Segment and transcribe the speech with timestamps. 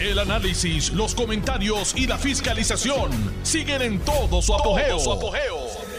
[0.00, 3.10] El análisis, los comentarios y la fiscalización
[3.42, 4.96] siguen en todo su apogeo.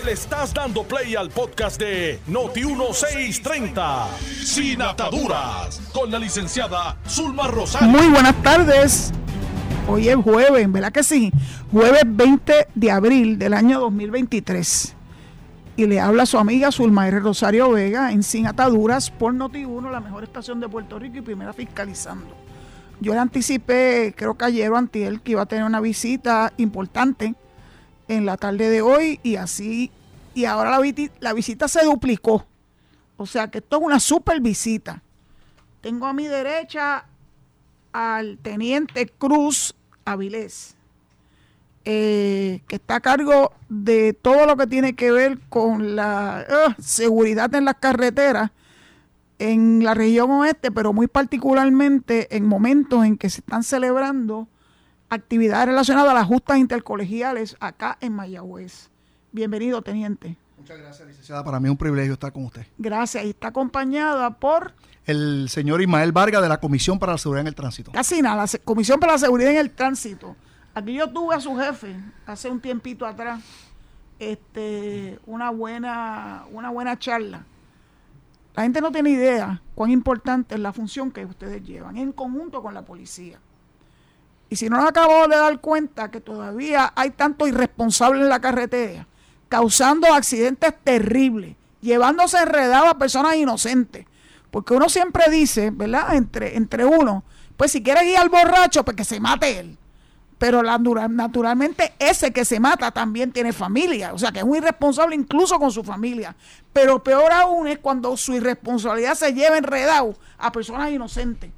[0.06, 4.08] Le estás dando play al podcast de Noti1630,
[4.46, 7.90] Sin Ataduras, con la licenciada Zulma Rosario.
[7.90, 9.12] Muy buenas tardes.
[9.90, 11.30] Hoy es jueves, ¿verdad que sí?
[11.70, 14.96] Jueves 20 de abril del año 2023.
[15.76, 17.20] Y le habla su amiga Zulma R.
[17.20, 21.52] Rosario Vega en Sin Ataduras por Noti1, la mejor estación de Puerto Rico y primera
[21.52, 22.49] fiscalizando.
[23.02, 27.34] Yo le anticipé, creo que ayer o antier, que iba a tener una visita importante
[28.10, 29.92] en la tarde de hoy y así,
[30.34, 30.80] y ahora
[31.20, 32.46] la, visita se duplicó.
[33.16, 35.02] O sea que esto es una super visita.
[35.82, 37.06] Tengo a mi derecha
[37.94, 40.76] al teniente Cruz Avilés,
[41.86, 46.82] eh, que está a cargo de todo lo que tiene que ver con la uh,
[46.82, 48.52] seguridad en las carreteras
[49.40, 54.48] en la región oeste, pero muy particularmente en momentos en que se están celebrando
[55.10, 58.90] actividades relacionadas a las justas intercolegiales acá en Mayagüez.
[59.32, 60.38] Bienvenido, teniente.
[60.58, 61.44] Muchas gracias, licenciada.
[61.44, 62.68] Para mí es un privilegio estar con usted.
[62.78, 63.24] Gracias.
[63.24, 64.74] Y está acompañada por...
[65.06, 67.92] El señor Ismael Vargas de la Comisión para la Seguridad en el Tránsito.
[67.92, 70.36] Casi nada, la Comisión para la Seguridad en el Tránsito.
[70.76, 71.96] Aquí yo tuve a su jefe
[72.28, 73.42] hace un tiempito atrás
[74.20, 77.46] este, una, buena, una buena charla
[78.56, 82.62] la gente no tiene idea cuán importante es la función que ustedes llevan en conjunto
[82.62, 83.40] con la policía.
[84.50, 88.42] Y si no nos acabamos de dar cuenta que todavía hay tanto irresponsable en la
[88.42, 89.08] carretera,
[89.48, 94.06] causando accidentes terribles, llevándose enredados a personas inocentes.
[94.50, 96.16] Porque uno siempre dice, ¿verdad?
[96.16, 97.24] Entre, entre uno,
[97.56, 99.78] pues si quiere guiar al borracho, pues que se mate él
[100.40, 105.14] pero naturalmente ese que se mata también tiene familia, o sea que es muy irresponsable
[105.14, 106.34] incluso con su familia.
[106.72, 111.52] Pero peor aún es cuando su irresponsabilidad se lleva enredado a personas inocentes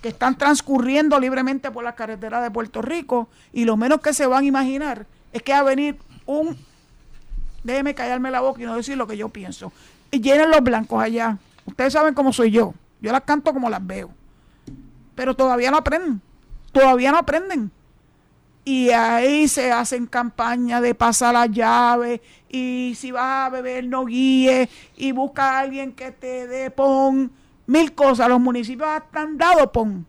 [0.00, 4.28] que están transcurriendo libremente por las carreteras de Puerto Rico y lo menos que se
[4.28, 6.56] van a imaginar es que va a venir un,
[7.64, 9.72] déjeme callarme la boca y no decir lo que yo pienso,
[10.12, 11.38] y llenen los blancos allá.
[11.66, 14.10] Ustedes saben cómo soy yo, yo las canto como las veo,
[15.16, 16.20] pero todavía no aprenden,
[16.70, 17.72] todavía no aprenden
[18.68, 22.20] y ahí se hacen campañas de pasar la llave
[22.50, 27.32] y si vas a beber no guíe y busca a alguien que te dé pon
[27.66, 28.28] mil cosas.
[28.28, 30.04] Los municipios han dado pon.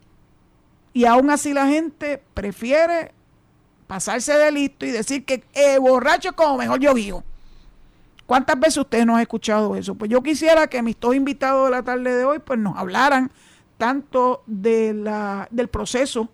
[0.92, 3.14] Y aún así la gente prefiere
[3.86, 7.24] pasarse de listo y decir que eh, borracho como mejor yo guío
[8.26, 9.94] ¿Cuántas veces ustedes no han escuchado eso?
[9.94, 13.32] Pues yo quisiera que mis dos invitados de la tarde de hoy pues nos hablaran
[13.78, 16.28] tanto de la, del proceso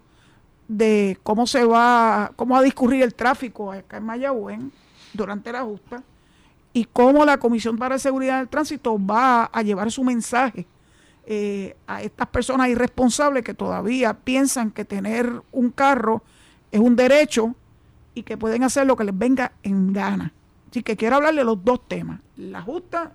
[0.69, 4.60] de cómo se va, cómo va a discurrir el tráfico acá en Mayagüez
[5.12, 6.03] durante la justa
[6.72, 10.66] y cómo la Comisión para la Seguridad del Tránsito va a llevar su mensaje
[11.25, 16.22] eh, a estas personas irresponsables que todavía piensan que tener un carro
[16.71, 17.55] es un derecho
[18.15, 20.32] y que pueden hacer lo que les venga en gana.
[20.71, 23.12] Así que quiero hablarle de los dos temas, la justa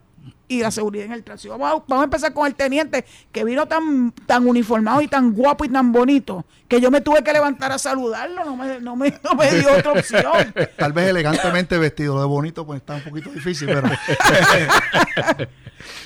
[0.47, 1.57] y la seguridad en el tránsito.
[1.57, 5.69] Vamos a, empezar con el teniente que vino tan, tan uniformado y tan guapo y
[5.69, 9.33] tan bonito que yo me tuve que levantar a saludarlo, no me, no me, no
[9.33, 10.53] me dio otra opción.
[10.77, 13.89] Tal vez elegantemente vestido, de bonito pues está un poquito difícil, pero...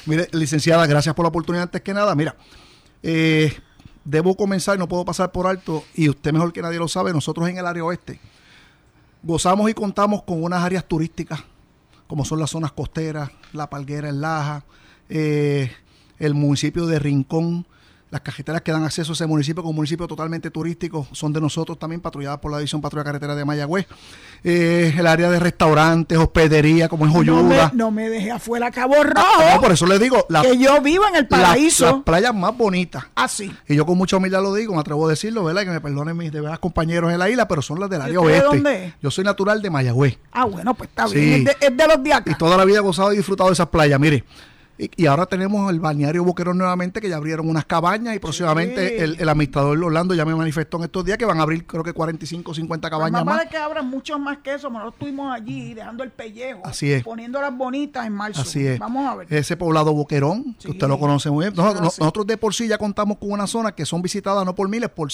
[0.06, 2.14] Mire, licenciada, gracias por la oportunidad antes que nada.
[2.14, 2.36] Mira,
[3.02, 3.52] eh,
[4.04, 7.50] debo comenzar no puedo pasar por alto, y usted mejor que nadie lo sabe, nosotros
[7.50, 8.20] en el área oeste
[9.26, 11.44] gozamos y contamos con unas áreas turísticas
[12.08, 14.64] como son las zonas costeras, La Palguera en Laja,
[15.10, 15.72] eh,
[16.20, 17.66] el municipio de Rincón,
[18.16, 21.78] las cajeteras que dan acceso a ese municipio como municipio totalmente turístico son de nosotros
[21.78, 23.88] también, patrulladas por la División Patrulla Carretera de Mayagüez.
[24.42, 27.72] Eh, el área de restaurantes, hospedería, como es Joyuda.
[27.74, 29.60] No me, deje afuera Cabo Rojo.
[29.60, 30.26] por eso le digo.
[30.44, 31.86] que yo vivo en el paraíso.
[31.88, 33.04] las playas más bonitas.
[33.16, 33.54] Ah, sí.
[33.68, 35.64] Y yo con mucha humildad lo digo, me atrevo a decirlo, ¿verdad?
[35.64, 38.18] Que me perdonen mis de verdad compañeros en la isla, pero son las del área
[38.22, 38.40] oeste.
[38.40, 38.94] ¿De dónde?
[39.02, 40.18] Yo soy natural de Mayagüez.
[40.32, 41.50] Ah, bueno, pues está bien.
[41.60, 42.32] Es de, los de acá.
[42.32, 44.00] Y toda la vida he gozado y disfrutado de esas playas.
[44.00, 44.24] Mire.
[44.78, 49.30] Y, ahora tenemos el balneario Boquerón nuevamente, que ya abrieron unas cabañas y próximamente el,
[49.30, 52.52] administrador Orlando ya me manifestó en estos días que van a abrir creo que 45
[52.52, 53.38] o 50 cabañas más.
[53.38, 53.46] más.
[53.46, 57.04] que abran muchos más que eso, nosotros estuvimos allí dejando el pellejo, Así es.
[57.04, 58.42] poniéndolas bonitas en marzo.
[58.42, 58.78] Así es.
[58.78, 59.34] Vamos a ver.
[59.34, 61.56] Ese poblado Boquerón, que usted lo conoce muy bien.
[61.56, 64.90] Nosotros, de por sí ya contamos con una zona que son visitadas no por miles,
[64.90, 65.10] por,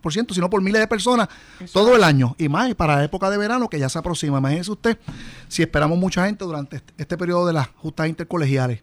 [0.00, 1.28] por, ciento, sino por miles de personas
[1.72, 2.34] todo el año.
[2.36, 4.38] Y más para la época de verano que ya se aproxima.
[4.38, 4.98] Imagínese usted
[5.46, 8.80] si esperamos mucha gente durante este, este periodo de las justas intercolegiales.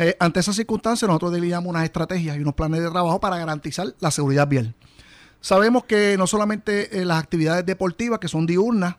[0.00, 3.88] Eh, ante esas circunstancias, nosotros delineamos unas estrategias y unos planes de trabajo para garantizar
[3.98, 4.76] la seguridad vial.
[5.40, 8.94] Sabemos que no solamente eh, las actividades deportivas, que son diurnas,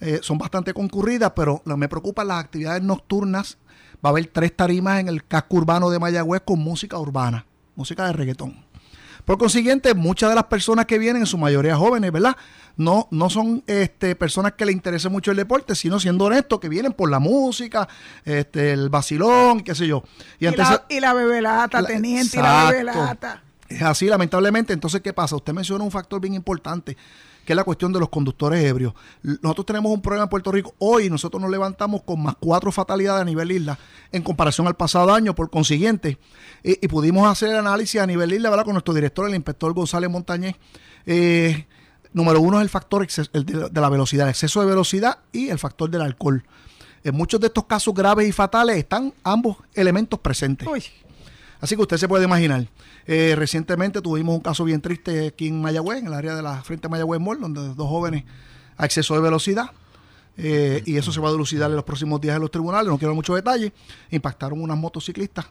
[0.00, 3.56] eh, son bastante concurridas, pero me preocupan las actividades nocturnas.
[4.04, 8.04] Va a haber tres tarimas en el casco urbano de Mayagüez con música urbana, música
[8.04, 8.71] de reggaetón.
[9.24, 12.36] Por consiguiente, muchas de las personas que vienen, en su mayoría jóvenes, ¿verdad?
[12.76, 16.68] No, no son este, personas que le interese mucho el deporte, sino siendo honestos, que
[16.68, 17.88] vienen por la música,
[18.24, 20.02] este, el vacilón, qué sé yo.
[20.38, 23.42] Y, la, y la bebelata, teniente, y la bebelata.
[23.68, 24.72] Es así, lamentablemente.
[24.72, 25.36] Entonces, ¿qué pasa?
[25.36, 26.96] Usted menciona un factor bien importante
[27.44, 28.94] que es la cuestión de los conductores ebrios.
[29.22, 30.74] Nosotros tenemos un problema en Puerto Rico.
[30.78, 33.78] Hoy nosotros nos levantamos con más cuatro fatalidades a nivel isla
[34.12, 36.18] en comparación al pasado año, por consiguiente,
[36.62, 38.64] y, pudimos hacer análisis a nivel isla ¿verdad?
[38.64, 40.56] con nuestro director, el inspector González Montañez.
[41.06, 41.66] Eh,
[42.12, 45.90] número uno es el factor de, la velocidad, el exceso de velocidad y el factor
[45.90, 46.44] del alcohol.
[47.04, 50.68] En muchos de estos casos graves y fatales están ambos elementos presentes.
[51.62, 52.66] Así que usted se puede imaginar.
[53.06, 56.60] Eh, recientemente tuvimos un caso bien triste aquí en Mayagüez, en el área de la
[56.64, 58.24] frente Mayagüez Mall, donde dos jóvenes
[58.76, 59.70] a exceso de velocidad,
[60.36, 62.98] eh, y eso se va a dilucidar en los próximos días en los tribunales, no
[62.98, 63.70] quiero dar muchos detalles,
[64.10, 65.46] impactaron unas motociclistas,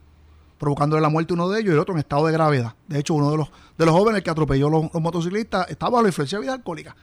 [0.60, 2.76] provocándole la muerte a uno de ellos y el otro en estado de gravedad.
[2.90, 6.02] De hecho, uno de los, de los jóvenes que atropelló los, los motociclistas estaba a
[6.02, 6.94] la influencia de vida alcohólica.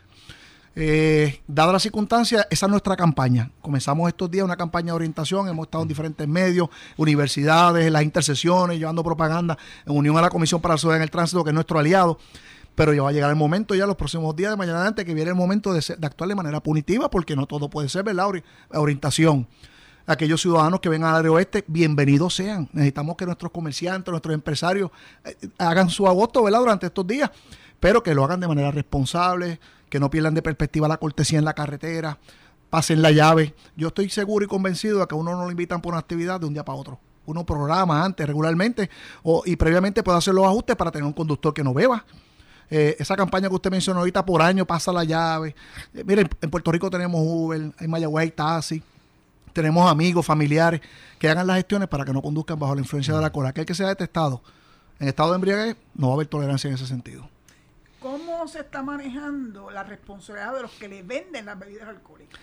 [0.75, 3.51] Eh, dada la circunstancia, esa es nuestra campaña.
[3.61, 8.79] Comenzamos estos días una campaña de orientación, hemos estado en diferentes medios, universidades, las intercesiones,
[8.79, 11.55] llevando propaganda en unión a la Comisión para la Seguridad en el Tránsito, que es
[11.55, 12.19] nuestro aliado.
[12.75, 15.13] Pero ya va a llegar el momento, ya los próximos días de mañana adelante, que
[15.13, 18.31] viene el momento de, actuar de manera punitiva, porque no todo puede ser, ¿verdad?
[18.71, 19.49] orientación
[20.09, 22.69] aquellos ciudadanos que vengan al área oeste, bienvenidos sean.
[22.73, 24.91] Necesitamos que nuestros comerciantes, nuestros empresarios
[25.25, 26.61] eh, hagan su agosto, ¿verdad?
[26.61, 27.31] Durante estos días,
[27.79, 31.45] pero que lo hagan de manera responsable, que no pierdan de perspectiva la cortesía en
[31.45, 32.19] la carretera,
[32.71, 33.55] pasen la llave.
[33.77, 36.47] Yo estoy seguro y convencido de que uno no lo invitan por una actividad de
[36.47, 37.01] un día para otro.
[37.27, 38.89] Uno programa antes, regularmente,
[39.23, 42.05] o, y previamente puede hacer los ajustes para tener un conductor que no beba.
[42.71, 45.55] Eh, esa campaña que usted mencionó ahorita por año pasa la llave.
[45.95, 48.83] Eh, miren, en Puerto Rico tenemos Uber, en Mayagüez hay taxi,
[49.53, 50.81] tenemos amigos, familiares
[51.19, 53.51] que hagan las gestiones para que no conduzcan bajo la influencia de la cola.
[53.51, 54.43] Aquel que sea detestado
[55.01, 57.29] en estado de embriaguez, no va a haber tolerancia en ese sentido.
[58.01, 62.39] ¿Cómo se está manejando la responsabilidad de los que le venden las bebidas alcohólicas?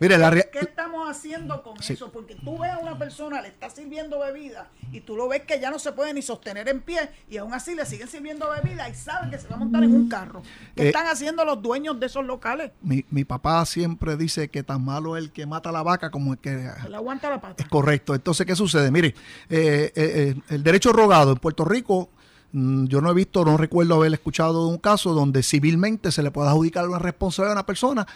[0.00, 2.10] Mire, la ¿Qué estamos haciendo con eso?
[2.10, 5.60] Porque tú ves a una persona, le está sirviendo bebida y tú lo ves que
[5.60, 8.88] ya no se puede ni sostener en pie y aún así le siguen sirviendo bebida
[8.88, 10.42] y saben que se va a montar en un carro.
[10.74, 12.72] ¿Qué eh, están haciendo los dueños de esos locales?
[12.82, 16.32] Mi, mi papá siempre dice que tan malo es el que mata la vaca como
[16.32, 16.70] el que...
[16.88, 17.62] le aguanta la pata.
[17.62, 18.16] Es correcto.
[18.16, 18.90] Entonces, ¿qué sucede?
[18.90, 19.14] Mire,
[19.48, 22.10] eh, eh, el derecho rogado en Puerto Rico
[22.54, 26.50] yo no he visto, no recuerdo haber escuchado un caso donde civilmente se le pueda
[26.50, 28.06] adjudicar una responsabilidad a una persona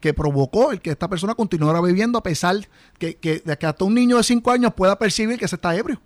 [0.00, 3.86] que provocó el que esta persona continuara viviendo a pesar que, que, de que hasta
[3.86, 5.98] un niño de 5 años pueda percibir que se está ebrio.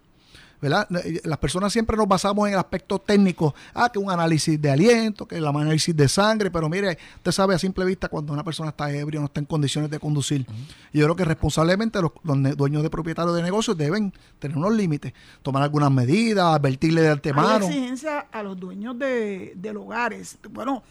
[0.61, 0.87] ¿Verdad?
[1.25, 5.27] Las personas siempre nos basamos en el aspecto técnico, ah, que un análisis de aliento,
[5.27, 8.71] que el análisis de sangre, pero mire, usted sabe a simple vista cuando una persona
[8.71, 10.47] está ebrio, no está en condiciones de conducir.
[10.93, 12.13] Yo creo que responsablemente los,
[12.57, 15.13] dueños de propietarios de negocios deben tener unos límites,
[15.43, 17.67] tomar algunas medidas, advertirle de antemano.
[17.67, 20.83] Hay exigencia a los dueños de, de hogares, bueno,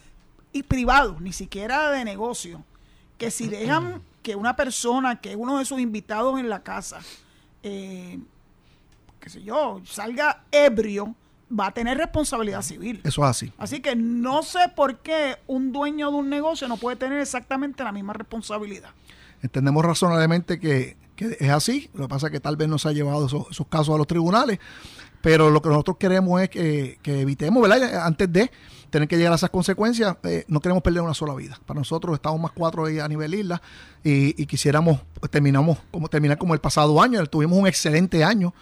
[0.52, 2.64] y privados, ni siquiera de negocio,
[3.18, 7.00] que si dejan que una persona, que uno de sus invitados en la casa,
[7.64, 8.20] eh,
[9.20, 11.16] qué sé yo, salga ebrio,
[11.58, 13.02] va a tener responsabilidad civil.
[13.04, 13.54] Eso es así.
[13.58, 17.84] Así que no sé por qué un dueño de un negocio no puede tener exactamente
[17.84, 18.90] la misma responsabilidad.
[19.42, 21.90] Entendemos razonablemente que, es así.
[21.94, 24.08] Lo que pasa es que tal vez no se ha llevado esos, casos a los
[24.08, 24.60] tribunales.
[25.22, 28.06] Pero lo que nosotros queremos es que, evitemos, ¿verdad?
[28.06, 28.52] Antes de
[28.90, 31.60] tener que llegar a esas consecuencias, eh, no queremos perder una sola vida.
[31.66, 33.62] Para nosotros estamos más cuatro a nivel isla
[34.04, 37.26] y, quisiéramos pues, terminamos, como, terminar como el pasado año.
[37.26, 38.54] Tuvimos un excelente año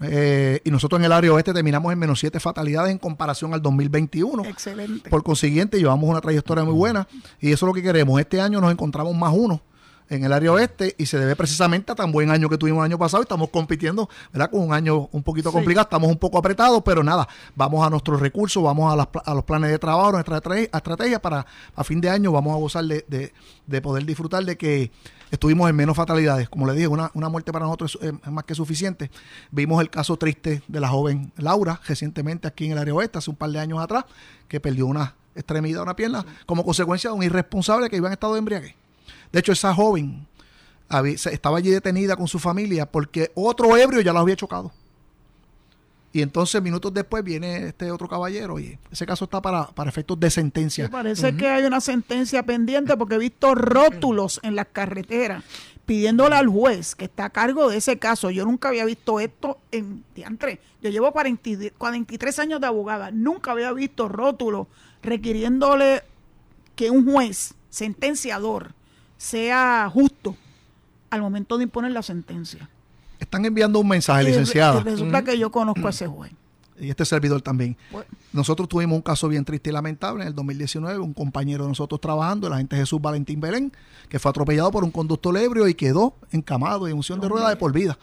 [0.00, 3.62] eh, y nosotros en el área oeste terminamos en menos 7 fatalidades en comparación al
[3.62, 4.44] 2021.
[4.44, 5.10] Excelente.
[5.10, 7.06] Por consiguiente, llevamos una trayectoria muy buena
[7.40, 8.20] y eso es lo que queremos.
[8.20, 9.60] Este año nos encontramos más uno
[10.10, 12.92] en el área oeste y se debe precisamente a tan buen año que tuvimos el
[12.92, 14.50] año pasado y estamos compitiendo, ¿verdad?
[14.50, 18.20] Con un año un poquito complicado, estamos un poco apretados, pero nada, vamos a nuestros
[18.20, 22.54] recursos, vamos a, los planes de trabajo, nuestra estrategia para a fin de año vamos
[22.54, 23.32] a gozar de,
[23.66, 24.90] de poder disfrutar de que
[25.30, 26.48] estuvimos en menos fatalidades.
[26.48, 29.10] Como le dije, una, muerte para nosotros es, más que suficiente.
[29.50, 33.30] Vimos el caso triste de la joven Laura recientemente aquí en el área oeste, hace
[33.30, 34.04] un par de años atrás,
[34.48, 38.34] que perdió una extremidad, una pierna, como consecuencia de un irresponsable que iba en estado
[38.34, 38.79] de embriaguez.
[39.32, 40.26] De hecho, esa joven
[41.30, 44.72] estaba allí detenida con su familia porque otro ebrio ya la había chocado.
[46.12, 50.28] Y entonces, minutos después, viene este otro caballero y ese caso está para, efectos de
[50.28, 50.84] sentencia.
[50.84, 55.44] Me parece que hay una sentencia pendiente porque he visto rótulos en las carreteras
[55.86, 58.30] pidiéndole al juez que está a cargo de ese caso.
[58.30, 60.60] Yo nunca había visto esto en diantre.
[60.82, 63.12] Yo llevo 43 años de abogada.
[63.12, 64.66] Nunca había visto rótulos
[65.02, 66.02] requiriéndole
[66.74, 68.74] que un juez sentenciador
[69.20, 70.34] sea justo
[71.10, 72.70] al momento de imponer la sentencia
[73.20, 74.80] están enviando un mensaje, licenciada.
[74.80, 76.32] resulta que yo conozco a ese juez.
[76.80, 77.76] y este servidor también.
[78.32, 82.00] Nosotros tuvimos un caso bien triste y lamentable en el 2019, un compañero de nosotros
[82.00, 83.70] trabajando, el agente Jesús Valentín Belén,
[84.08, 87.56] que fue atropellado por un conductor ebrio y quedó encamado en unción de rueda de
[87.56, 87.98] por vida.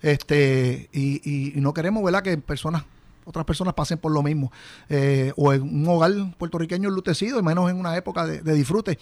[0.00, 2.84] Este, y, y, no queremos, ¿verdad?, que personas
[3.26, 4.50] otras personas pasen por lo mismo.
[4.88, 8.98] Eh, o en un hogar puertorriqueño enlutecido, y menos en una época de, de, disfrute.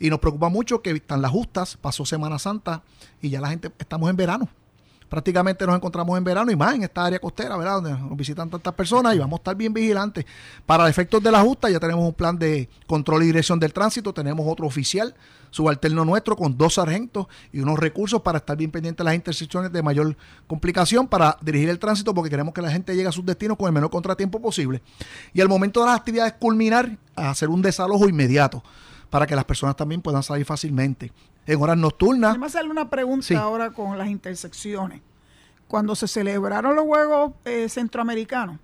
[0.00, 2.82] Y nos preocupa mucho que están las justas, pasó Semana Santa
[3.22, 4.48] y ya la gente, estamos en verano
[5.08, 7.74] prácticamente nos encontramos en verano y más en esta área costera, ¿verdad?
[7.74, 10.24] Donde nos visitan tantas personas y vamos a estar bien vigilantes.
[10.64, 14.12] Para efectos de la justa ya tenemos un plan de control y dirección del tránsito,
[14.12, 15.14] tenemos otro oficial
[15.50, 19.72] subalterno nuestro con dos sargentos y unos recursos para estar bien pendientes de las intersecciones
[19.72, 23.24] de mayor complicación para dirigir el tránsito porque queremos que la gente llegue a sus
[23.24, 24.82] destinos con el menor contratiempo posible.
[25.32, 28.62] Y al momento de las actividades culminar, hacer un desalojo inmediato
[29.08, 31.12] para que las personas también puedan salir fácilmente
[31.46, 32.32] en horas nocturnas.
[32.32, 35.00] Déjame hacerle una pregunta ahora con las intersecciones.
[35.68, 38.58] Cuando se celebraron los Juegos eh, Centroamericanos,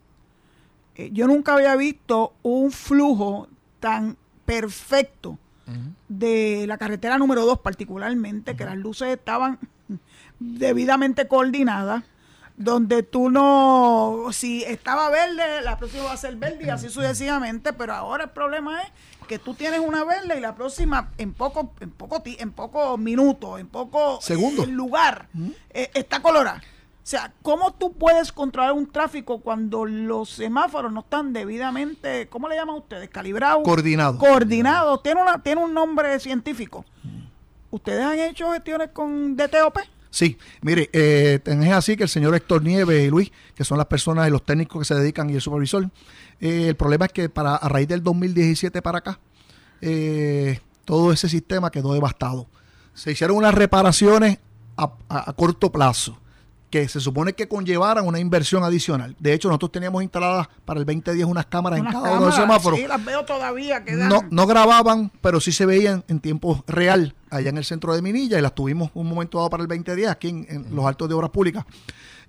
[0.94, 3.48] eh, yo nunca había visto un flujo
[3.80, 5.38] tan perfecto
[6.08, 9.58] de la carretera número 2 particularmente, que las luces estaban
[10.38, 12.04] debidamente coordinadas,
[12.56, 17.72] donde tú no, si estaba verde, la próxima va a ser verde y así sucesivamente,
[17.72, 18.90] pero ahora el problema es
[19.32, 23.60] que tú tienes una verde y la próxima en poco en poco en pocos minutos,
[23.60, 25.30] en poco segundos, lugar
[25.70, 26.58] eh, está colorada.
[26.58, 32.46] O sea, ¿cómo tú puedes controlar un tráfico cuando los semáforos no están debidamente, ¿cómo
[32.46, 33.08] le llaman ustedes?
[33.08, 33.64] Calibrados.
[33.64, 34.20] Coordinados.
[34.20, 35.02] Coordinados.
[35.02, 36.84] Tiene, una, tiene un nombre científico.
[37.70, 39.78] ¿Ustedes han hecho gestiones con DTOP?
[40.10, 43.86] Sí, mire, eh, tenés así que el señor Héctor Nieves y Luis, que son las
[43.86, 45.88] personas y los técnicos que se dedican y el supervisor,
[46.42, 49.20] eh, el problema es que para a raíz del 2017 para acá,
[49.80, 52.48] eh, todo ese sistema quedó devastado.
[52.94, 54.38] Se hicieron unas reparaciones
[54.76, 56.18] a, corto plazo
[56.68, 59.14] que se supone que conllevaran una inversión adicional.
[59.20, 62.34] De hecho, nosotros teníamos instaladas para el 2010 unas cámaras en cada uno de los
[62.34, 62.80] semáforos.
[62.80, 63.84] Sí, las veo todavía.
[63.86, 68.02] No, no grababan, pero sí se veían en tiempo real allá en el centro de
[68.02, 71.14] Minilla y las tuvimos un momento dado para el 2010 aquí en los altos de
[71.14, 71.64] obras públicas.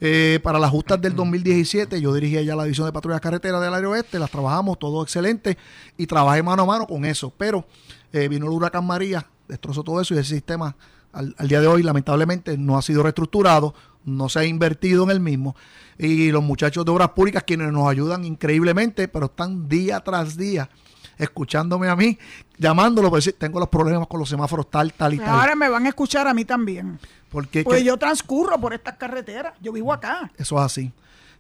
[0.05, 3.73] Eh, para las justas del 2017, yo dirigía ya la división de patrullas carreteras del
[3.73, 5.57] área oeste, las trabajamos todo excelente
[5.95, 7.33] y trabajé mano a mano con eso.
[7.37, 7.65] Pero
[8.11, 10.75] eh, vino el huracán María, destrozó todo eso y ese sistema
[11.13, 15.21] al, día de hoy lamentablemente no ha sido reestructurado, no se ha invertido en el
[15.21, 15.55] mismo.
[15.97, 20.69] Y los muchachos de obras públicas, quienes nos ayudan increíblemente, pero están día tras día
[21.17, 22.17] escuchándome a mí,
[22.57, 25.29] llamándolo, decir, tengo los problemas con los semáforos tal, tal y tal.
[25.29, 26.99] Ahora me van a escuchar a mí también.
[27.29, 30.31] Porque pues yo transcurro por estas carreteras, yo vivo acá.
[30.37, 30.91] Eso es así.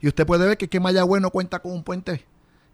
[0.01, 2.25] Y usted puede ver que, que Mayagüez no cuenta con un puente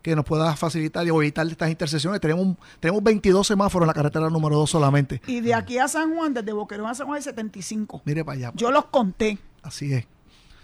[0.01, 2.22] que nos pueda facilitar y evitar estas intersecciones.
[2.22, 5.22] Tenemos, tenemos 22 semáforos en la carretera número 2 solamente.
[5.27, 8.01] Y de aquí a San Juan, desde Boquerón a San Juan hay 75.
[8.06, 8.51] Mire para allá.
[8.56, 9.38] Yo los conté.
[9.62, 10.06] Así es.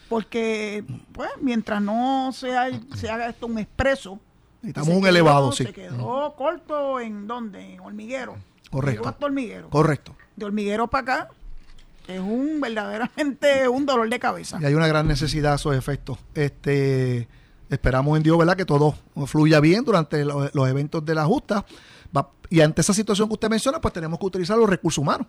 [0.08, 2.54] Porque, pues, mientras no se,
[2.96, 4.20] se haga esto un expreso.
[4.66, 5.64] Necesitamos un elevado, sí.
[5.64, 7.76] Se quedó corto en dónde?
[7.76, 8.36] En hormiguero.
[8.72, 9.16] Correcto.
[9.22, 9.70] hormiguero.
[9.70, 10.16] Correcto.
[10.36, 11.30] De hormiguero para acá
[12.08, 14.58] es un verdaderamente un dolor de cabeza.
[14.60, 16.18] Y hay una gran necesidad de esos efectos.
[16.34, 17.28] Este,
[17.70, 18.58] esperamos en Dios, ¿verdad?
[18.58, 18.96] Que todo
[19.28, 21.64] fluya bien durante los, eventos de la justa.
[22.50, 25.28] Y ante esa situación que usted menciona, pues tenemos que utilizar los recursos humanos.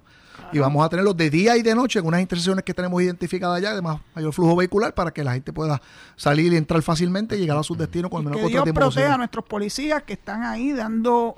[0.53, 3.61] Y vamos a tenerlos de día y de noche en unas intersecciones que tenemos identificadas
[3.61, 5.81] ya, además mayor flujo vehicular, para que la gente pueda
[6.15, 9.15] salir y entrar fácilmente y llegar a sus destinos con el menor que Dios proteja
[9.15, 11.37] a nuestros policías que están ahí dando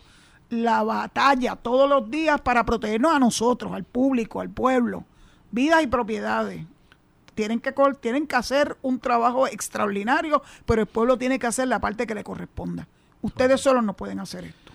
[0.50, 5.04] la batalla todos los días para protegernos a nosotros, al público, al pueblo
[5.50, 6.64] vidas y propiedades.
[7.34, 11.80] Tienen que, tienen que hacer un trabajo extraordinario, pero el pueblo tiene que hacer la
[11.80, 12.88] parte que le corresponda.
[13.22, 14.67] Ustedes solos no pueden hacer esto.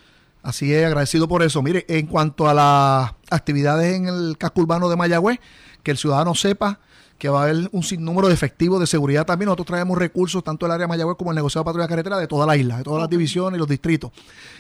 [0.44, 1.64] Así es, agradecido por eso.
[1.64, 5.40] Mire, en cuanto a las actividades en el casco urbano de Mayagüez,
[5.82, 6.80] que el ciudadano sepa
[7.18, 9.46] que va a haber un sinnúmero de efectivos de seguridad también.
[9.46, 12.28] Nosotros traemos recursos, tanto del área de Mayagüez como el negociado de patrulla carretera de
[12.28, 14.12] toda la isla, de todas las divisiones y los distritos.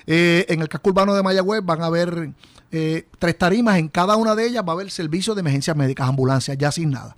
[0.08, 2.32] Eh, en el casco urbano de Mayagüez van a haber
[2.72, 6.08] eh, tres tarimas, en cada una de ellas va a haber servicio de emergencias médicas,
[6.08, 7.18] ambulancias, ya sin nada.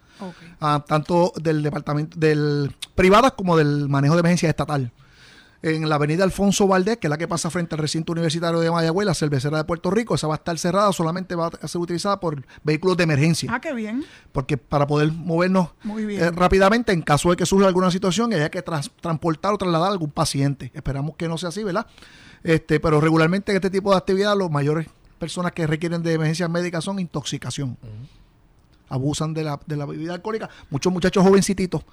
[0.60, 4.92] Ah, tanto del departamento del privadas como del manejo de emergencia estatal
[5.66, 8.70] en la avenida Alfonso Valdés, que es la que pasa frente al recinto universitario de
[8.70, 11.82] Mayagüez, la cervecera de Puerto Rico, esa va a estar cerrada, solamente va a ser
[11.82, 13.50] utilizada por vehículos de emergencia.
[13.52, 14.06] Ah, qué bien.
[14.32, 18.52] Porque para poder movernos eh, rápidamente en caso de que surja alguna situación y haya
[18.52, 20.72] que transportar o trasladar a algún paciente.
[20.76, 21.88] Esperamos que no sea así, ¿verdad?
[22.44, 26.48] Este, pero regularmente en este tipo de actividad los mayores personas que requieren de emergencias
[26.48, 27.76] médicas son intoxicación.
[28.88, 30.48] Abusan de la, de la bebida alcohólica.
[30.70, 31.84] Muchos muchachos jovencitos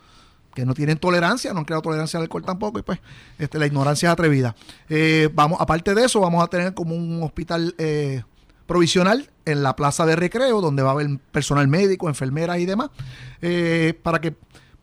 [0.54, 3.00] que no tienen tolerancia, no han creado tolerancia al alcohol tampoco, y pues
[3.38, 4.54] este, la ignorancia es atrevida.
[4.88, 8.23] Eh, vamos, aparte de eso, vamos a tener como un hospital eh,
[8.66, 12.90] provisional en la plaza de recreo, donde va a haber personal médico, enfermeras y demás,
[13.40, 14.35] eh, para que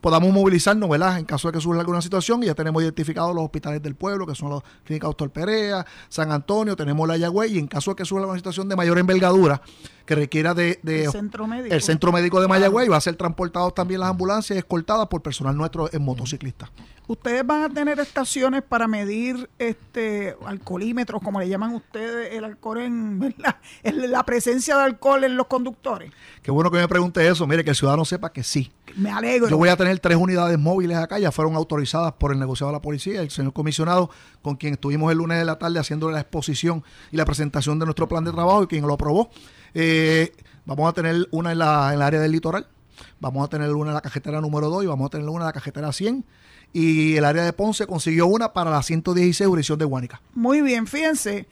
[0.02, 1.20] podamos movilizarnos, ¿verdad?
[1.20, 4.26] En caso de que surja alguna situación, y ya tenemos identificados los hospitales del pueblo,
[4.26, 7.96] que son los Clínica Doctor Perea, San Antonio, tenemos la Yagüey, y en caso de
[7.96, 9.62] que surja una situación de mayor envergadura,
[10.06, 11.76] que requiera de, el, centro médico.
[11.76, 15.56] el centro médico de Mayagüey, va a ser transportados también las ambulancias escoltadas por personal
[15.56, 16.72] nuestro en motociclistas.
[17.06, 22.80] Ustedes van a tener estaciones para medir este alcoholímetros, como le llaman ustedes, el alcohol
[22.80, 23.36] en,
[23.84, 26.12] la presencia de alcohol en los conductores.
[26.42, 27.46] Qué bueno que me pregunte eso.
[27.46, 28.72] Mire, que el ciudadano sepa que sí.
[28.96, 29.50] Me alegro.
[29.50, 32.78] Yo voy a tener tres unidades móviles acá, ya fueron autorizadas por el negociado de
[32.78, 34.10] la policía, el señor comisionado,
[34.42, 37.86] con quien estuvimos el lunes de la tarde haciendo la exposición y la presentación de
[37.86, 39.30] nuestro plan de trabajo y quien lo aprobó.
[39.74, 40.32] Eh,
[40.66, 42.68] vamos a tener una en, la, en el área del litoral,
[43.20, 45.48] vamos a tener una en la cajetera número 2 y vamos a tener una en
[45.48, 46.26] la cajetera 100
[46.74, 50.22] y el área de Ponce consiguió una para la 116 jurisdicción de Guánica.
[50.34, 51.48] Muy bien, fíjense.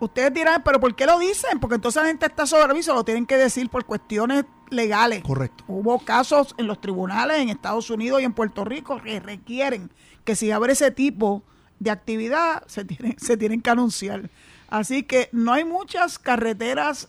[0.00, 1.58] Ustedes dirán, pero ¿por qué lo dicen?
[1.58, 5.22] Porque entonces la gente está sobre aviso, lo tienen que decir por cuestiones legales.
[5.22, 5.64] Correcto.
[5.68, 9.90] Hubo casos en los tribunales en Estados Unidos y en Puerto Rico que requieren
[10.24, 11.42] que si abre ese tipo
[11.80, 14.30] de actividad se tienen, se tienen que anunciar.
[14.68, 17.08] Así que no hay muchas carreteras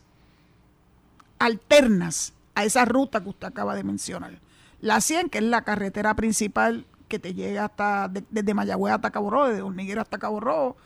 [1.40, 4.40] alternas a esa ruta que usted acaba de mencionar.
[4.82, 9.30] La 100, que es la carretera principal que te llega hasta desde Mayagüez hasta Cabo
[9.30, 10.78] Rojo, desde Hormiguero hasta Cabo Rojo.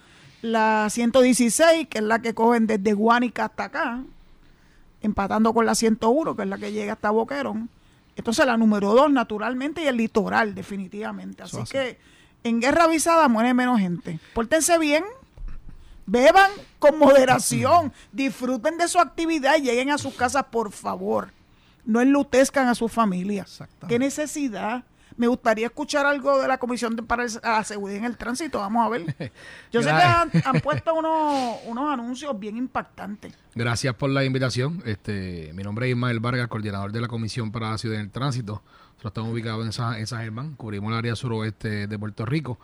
[0.41, 4.03] La 116, que es la que cogen desde Guánica hasta acá,
[5.03, 7.69] empatando con la 101, que es la que llega hasta Boquerón.
[8.15, 11.43] Entonces la número 2, naturalmente, y el litoral, definitivamente.
[11.43, 11.99] Así, que
[12.43, 14.19] en guerra avisada muere menos gente.
[14.33, 15.03] Pórtense bien,
[16.05, 21.31] beban con moderación, disfruten de su actividad y lleguen a sus casas, por favor.
[21.85, 23.45] No enlutezcan a su familia.
[23.87, 24.83] ¿Qué necesidad?
[25.17, 28.59] Me gustaría escuchar algo de la Comisión para la Seguridad en el Tránsito.
[28.59, 29.15] Vamos a ver.
[29.71, 33.33] Yo sé que han, puesto unos, anuncios bien impactantes.
[33.55, 34.81] Gracias por la invitación.
[34.85, 38.11] Este, mi nombre es Ismael Vargas, coordinador de la Comisión para la Ciudad en el
[38.11, 38.63] Tránsito.
[38.93, 42.59] Nosotros estamos ubicados en San, en Germán, cubrimos el área suroeste de Puerto Rico.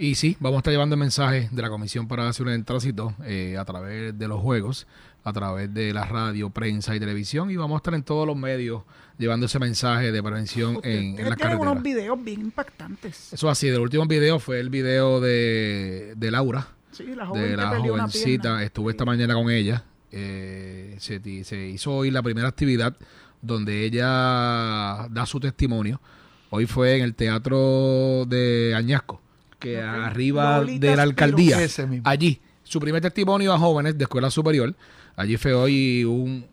[0.00, 2.64] Y sí, vamos a estar llevando mensajes de la Comisión para la Ciudad en el
[2.64, 4.86] Tránsito eh, a través de los juegos,
[5.22, 8.36] a través de la radio, prensa y televisión y vamos a estar en todos los
[8.36, 8.82] medios
[9.18, 11.58] llevando ese mensaje de prevención en, en la carretera.
[11.58, 13.32] unos videos bien impactantes.
[13.32, 17.56] Eso así, el último video fue el video de, de Laura, sí, la joven de
[17.56, 18.62] la jovencita.
[18.62, 19.84] Estuve esta mañana con ella.
[20.10, 22.96] Eh, se, se hizo hoy la primera actividad
[23.42, 26.00] donde ella da su testimonio.
[26.48, 29.20] Hoy fue en el teatro de Añasco,
[29.58, 31.58] que arriba de la alcaldía,
[32.04, 32.40] allí.
[32.64, 34.74] Su primer testimonio a jóvenes de escuela superior.
[35.20, 36.46] Allí fue hoy un,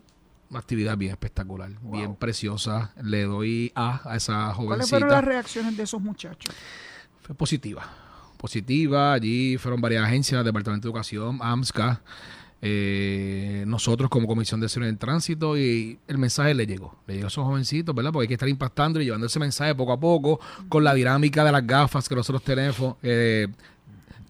[0.50, 2.92] una actividad bien espectacular, bien preciosa.
[3.02, 4.66] Le doy A a esa jovencita.
[4.66, 6.54] ¿Cuáles fueron las reacciones de esos muchachos?
[7.22, 7.88] Fue positiva.
[8.36, 9.14] Positiva.
[9.14, 12.02] Allí fueron varias agencias, Departamento de Educación, AMSCA,
[12.60, 16.94] eh, nosotros como Comisión de Seguridad en Tránsito y el mensaje le llegó.
[17.06, 18.12] Le llegó a esos jovencitos, ¿verdad?
[18.12, 21.42] Porque hay que estar impactando y llevando ese mensaje poco a poco con la dinámica
[21.42, 22.96] de las gafas que nosotros tenemos.
[23.02, 23.48] Eh,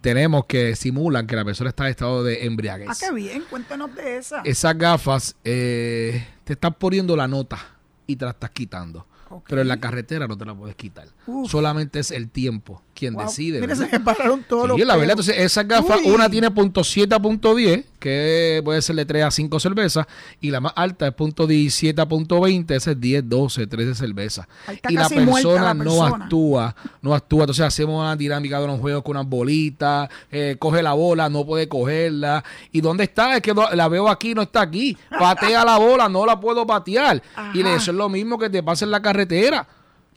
[0.00, 2.88] tenemos que simulan que la persona está en estado de embriaguez.
[2.90, 4.42] Ah, qué bien, cuéntanos de esa.
[4.42, 7.58] Esas gafas eh, te están poniendo la nota
[8.06, 9.06] y te la estás quitando.
[9.46, 11.08] Pero en la carretera no te la puedes quitar.
[11.46, 13.60] Solamente es el tiempo quien decide.
[13.60, 15.12] Mira, se pararon todos sí, la verdad.
[15.12, 19.24] Entonces, esas gafas, una tiene punto .7 a punto .10, que puede ser de 3
[19.24, 20.06] a 5 cervezas,
[20.40, 23.94] y la más alta es punto .17 a punto .20, esa es 10, 12, 13
[23.94, 24.46] cervezas.
[24.88, 27.42] Y la persona, no actúa, no actúa.
[27.42, 31.46] Entonces, hacemos una dinámica de unos juegos con unas bolitas, eh, coge la bola, no
[31.46, 32.42] puede cogerla.
[32.72, 33.36] ¿Y dónde está?
[33.36, 34.96] Es que la veo aquí, no está aquí.
[35.10, 37.22] Patea la bola, no la puedo patear.
[37.54, 39.66] Y eso es lo mismo que te pasa en la carretera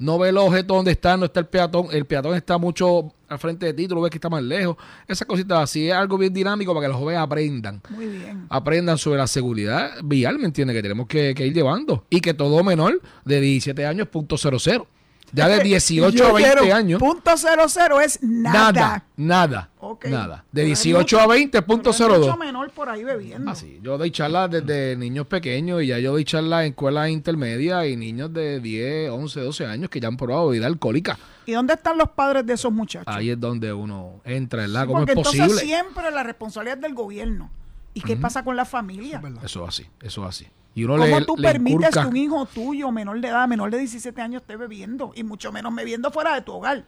[0.02, 3.38] no ve los objetos donde está, no está el peatón, el peatón está mucho al
[3.38, 4.76] frente de ti, tú lo ves que está más lejos.
[5.08, 7.82] Esas cositas así es algo bien dinámico para que los jóvenes aprendan.
[7.90, 8.48] Muy bien.
[8.50, 10.76] Aprendan sobre la seguridad vial, ¿me entiendes?
[10.76, 12.04] Que tenemos que, ir llevando.
[12.10, 14.88] Y que todo menor de 17 años, punto cero cero.
[15.34, 17.00] Ya de 18 a 20 años.
[17.00, 18.72] Punto cero cero es nada.
[18.72, 19.70] Nada, nada.
[20.10, 20.46] Nada.
[20.52, 23.52] De 18 a 20 punto cero mucho menor por ahí bebiendo.
[23.52, 27.88] Ah, Yo doy charlas desde niños pequeños y ya yo doy charlas en escuelas intermedias
[27.88, 31.18] y niños de 10, 11, 12 años que ya han probado bebida alcohólica.
[31.46, 33.14] ¿Y dónde están los padres de esos muchachos?
[33.14, 34.88] Ahí es donde uno entra, ¿verdad?
[34.88, 35.44] ¿Cómo es posible?
[35.46, 37.50] Entonces siempre la responsabilidad es del gobierno.
[37.94, 39.22] ¿Y qué pasa con la familia?
[39.44, 40.48] Eso es así, eso es así.
[40.74, 44.56] ¿Cómo tú permites que un hijo tuyo, menor de edad, menor de 17 años, esté
[44.56, 45.12] bebiendo?
[45.16, 46.86] Y mucho menos bebiendo fuera de tu hogar.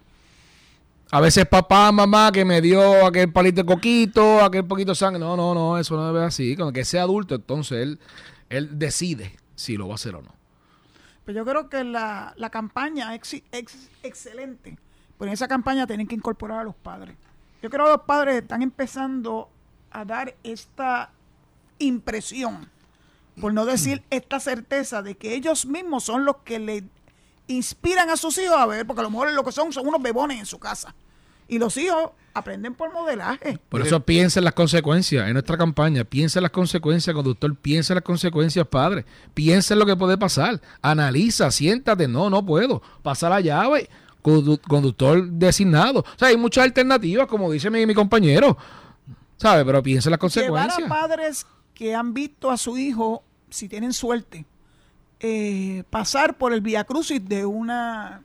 [1.12, 5.20] A veces papá, mamá, que me dio aquel palito de coquito, aquel poquito de sangre.
[5.20, 6.56] No, no, no, eso no debe ser así.
[6.56, 8.00] Cuando que sea adulto, entonces él,
[8.50, 10.34] él decide si lo va a hacer o no.
[11.26, 13.44] Pero yo creo que la, campaña es
[14.02, 14.78] excelente.
[15.18, 17.16] Pero en esa campaña tienen que incorporar a los padres.
[17.62, 19.50] Yo creo que los padres están empezando
[19.92, 21.12] a dar esta
[21.80, 22.73] impresión
[23.40, 26.84] por no decir esta certeza de que ellos mismos son los que le
[27.48, 30.02] inspiran a sus hijos a ver, porque a lo mejor lo que son son unos
[30.02, 30.94] bebones en su casa.
[31.48, 33.60] Y los hijos aprenden por modelaje.
[33.70, 36.04] Por eso piensa en las consecuencias en nuestra campaña.
[36.04, 37.54] Piensa en las consecuencias, conductor.
[37.56, 39.06] Piensa en las consecuencias, padre.
[39.34, 40.62] Piensa en lo que puede pasar.
[40.82, 42.08] Analiza, siéntate.
[42.08, 42.82] No, no puedo.
[43.02, 43.90] Pasa la llave.
[44.22, 46.00] Conductor designado.
[46.00, 48.58] O sea, hay muchas alternativas, como dice mi, mi compañero.
[49.36, 49.66] ¿Sabe?
[49.66, 50.78] Pero piensa en las consecuencias.
[50.78, 51.46] Llevar a padres
[51.84, 54.46] que han visto a su hijo, si tienen suerte,
[55.20, 58.22] eh, pasar por el vía crucis de, una,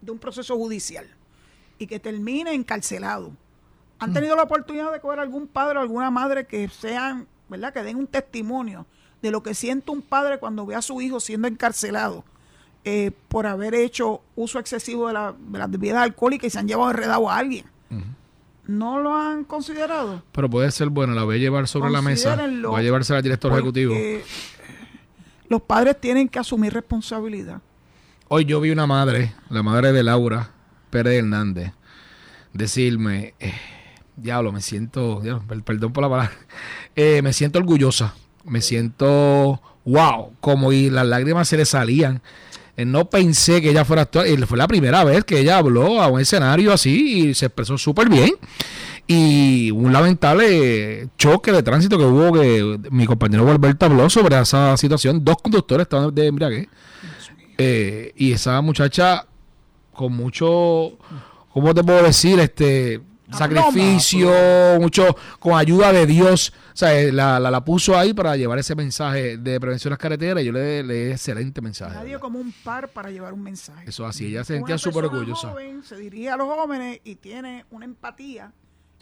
[0.00, 1.04] de un proceso judicial
[1.80, 3.32] y que termine encarcelado.
[3.98, 4.14] ¿Han mm.
[4.14, 7.72] tenido la oportunidad de coger algún padre o alguna madre que sean, ¿verdad?
[7.72, 8.86] Que den un testimonio
[9.20, 12.22] de lo que siente un padre cuando ve a su hijo siendo encarcelado
[12.84, 16.68] eh, por haber hecho uso excesivo de, la, de las bebidas alcohólicas y se han
[16.68, 17.66] llevado enredado a alguien?
[18.66, 20.22] ¿No lo han considerado?
[20.32, 22.36] Pero puede ser bueno, la voy a llevar sobre la mesa.
[22.36, 23.94] Voy a llevarse al director ejecutivo.
[25.48, 27.60] Los padres tienen que asumir responsabilidad.
[28.28, 30.50] Hoy yo vi una madre, la madre de Laura,
[30.90, 31.72] Pérez Hernández
[32.52, 33.54] decirme, eh,
[34.16, 35.22] diablo, me siento,
[35.64, 36.32] perdón por la palabra,
[36.96, 42.22] eh, me siento orgullosa, me siento, wow, como y las lágrimas se le salían.
[42.76, 46.00] Eh, no pensé que ella fuera actuar, y fue la primera vez que ella habló
[46.00, 48.30] a un escenario así y se expresó súper bien.
[49.06, 54.76] Y un lamentable choque de tránsito que hubo que mi compañero Alberto habló sobre esa
[54.76, 55.24] situación.
[55.24, 56.68] Dos conductores estaban de embriague.
[58.16, 59.26] y esa muchacha
[59.92, 60.98] con mucho,
[61.52, 62.40] ¿cómo te puedo decir?
[62.40, 63.00] Este
[63.32, 64.30] sacrificio,
[64.80, 66.52] mucho con ayuda de Dios.
[66.72, 69.98] O sea, eh, la, la, puso ahí para llevar ese mensaje de prevención en las
[69.98, 71.94] carreteras y yo le le excelente mensaje.
[71.94, 73.88] Nadie como un par para llevar un mensaje.
[73.88, 75.50] Eso así, ella se sentía súper orgullosa.
[75.50, 78.52] Joven se dirige a los jóvenes y tiene una empatía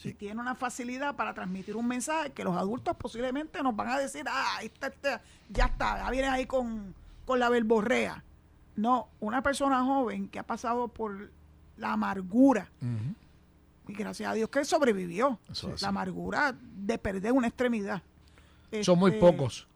[0.02, 3.98] y tiene una facilidad para transmitir un mensaje que los adultos posiblemente nos van a
[3.98, 4.92] decir, ah, está,
[5.48, 8.24] ya está, ya viene ahí con, con la verborrea.
[8.76, 11.30] No, una persona joven que ha pasado por
[11.76, 12.70] la amargura.
[13.90, 15.38] Y gracias a Dios que sobrevivió.
[15.80, 18.02] la amargura de perder una extremidad.
[18.82, 19.66] Son muy este, pocos.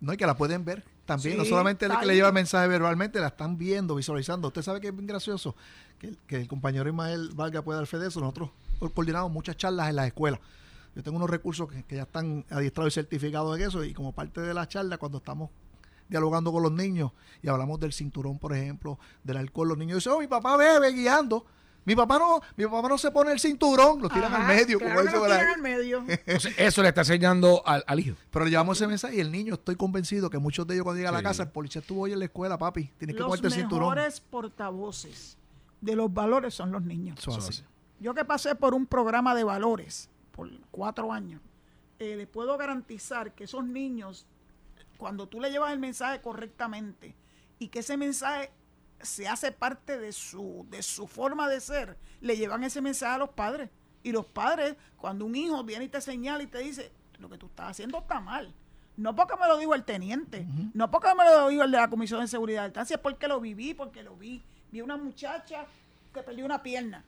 [0.00, 1.36] No, y que la pueden ver también.
[1.36, 4.48] no solamente el que le lleva el mensaje verbalmente, la están viendo, visualizando.
[4.48, 5.54] Usted sabe que es bien gracioso
[5.98, 8.20] que, el compañero Ismael Valga pueda dar fe de eso.
[8.20, 8.50] Nosotros
[8.94, 10.40] coordinamos muchas charlas en las escuelas.
[10.94, 13.84] Yo tengo unos recursos que, que ya están adiestrados y certificados en eso.
[13.84, 15.50] Y como parte de la charla, cuando estamos
[16.10, 17.12] dialogando con los niños
[17.42, 19.68] y hablamos del cinturón, por ejemplo, del alcohol.
[19.68, 21.46] Los niños dicen, oh, mi papá bebe guiando.
[21.84, 25.00] Mi papá no, mi papá no se pone el cinturón, lo tiran al medio, como
[25.00, 26.04] eso, al medio.
[26.56, 28.16] eso le está enseñando al, hijo.
[28.30, 30.98] Pero le llevamos ese mensaje y el niño, estoy convencido que muchos de ellos cuando
[30.98, 33.46] llegan a la casa, el policía estuvo hoy en la escuela, papi, tienes que ponerte
[33.46, 33.88] el cinturón.
[33.88, 35.38] Los mejores portavoces
[35.80, 37.18] de los valores son los niños.
[37.98, 41.40] Yo que pasé por un programa de valores por cuatro años,
[41.98, 44.26] eh, les puedo garantizar que esos niños
[44.96, 47.14] cuando tú le llevas el mensaje correctamente
[47.58, 48.50] y que ese mensaje
[49.02, 53.18] se hace parte de su, de su forma de ser, le llevan ese mensaje a
[53.18, 53.70] los padres.
[54.02, 57.38] Y los padres, cuando un hijo viene y te señala y te dice, lo que
[57.38, 58.54] tú estás haciendo está mal.
[58.96, 61.88] No porque me lo dijo el teniente, no porque me lo dijo el de la
[61.88, 64.42] Comisión de Seguridad del Tránsito, es porque lo viví, porque lo vi.
[64.70, 65.66] Vi una muchacha
[66.12, 67.04] que perdió una pierna.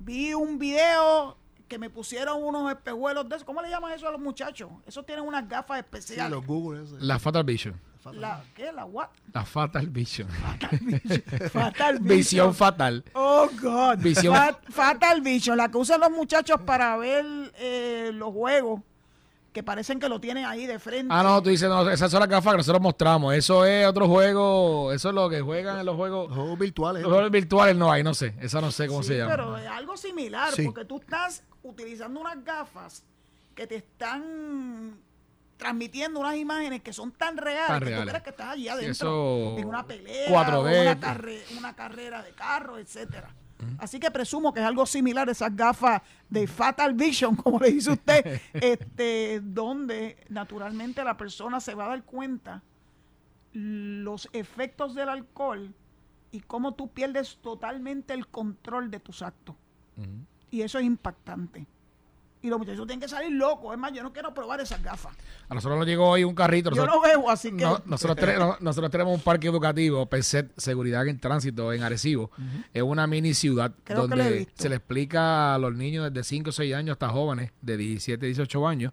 [0.00, 1.36] Vi un video
[1.68, 3.46] que me pusieron unos espejuelos de eso.
[3.46, 4.70] ¿Cómo le llaman eso a los muchachos?
[4.86, 6.30] Esos tienen unas gafas especiales.
[6.30, 6.84] los Google.
[7.00, 7.80] La Fatal Vision.
[8.12, 8.70] La, ¿Qué?
[8.70, 9.08] ¿La what?
[9.32, 10.28] La Fatal Vision.
[10.28, 11.22] Fatal Vision.
[11.50, 12.16] fatal Vision.
[12.16, 13.04] Visión fatal.
[13.14, 13.98] Oh, God.
[13.98, 14.36] Visión.
[14.68, 15.56] fatal Vision.
[15.56, 17.24] La que usan los muchachos para ver
[17.56, 18.80] eh, los juegos
[19.54, 21.14] que parecen que lo tienen ahí de frente.
[21.14, 23.32] Ah, no, tú dices, no, esas son las gafas que nosotros mostramos.
[23.34, 26.28] Eso es otro juego, eso es lo que juegan en los juegos.
[26.28, 27.02] Los juegos virtuales.
[27.04, 28.34] Los juegos virtuales no hay, no sé.
[28.40, 29.30] Esa no sé cómo se llama.
[29.30, 33.02] Pero es algo similar, porque tú estás utilizando unas gafas
[33.54, 34.96] que te están
[35.56, 39.66] transmitiendo unas imágenes que son tan reales, que tú crees que estás allí adentro en
[39.68, 40.30] una pelea,
[40.78, 40.98] Una,
[41.58, 43.34] una carrera de carro, etcétera.
[43.78, 47.70] Así que presumo que es algo similar a esas gafas de Fatal Vision, como le
[47.70, 52.62] dice usted, este, donde naturalmente la persona se va a dar cuenta
[53.52, 55.72] los efectos del alcohol
[56.32, 59.54] y cómo tú pierdes totalmente el control de tus actos.
[60.54, 61.66] Y eso es impactante
[62.44, 63.72] y los muchachos tienen que salir locos.
[63.72, 65.16] Es más, yo no quiero probar esas gafas.
[65.48, 66.70] A nosotros nos llegó hoy un carrito.
[66.72, 67.64] Yo no veo, así que.
[67.86, 72.30] nosotros, tenemos, nosotros tenemos un parque educativo, PESET, Seguridad en Tránsito, en Arecibo.
[72.72, 76.74] Es una mini ciudad donde se le explica a los niños desde 5 o 6
[76.74, 78.92] años hasta jóvenes de 17, 18 años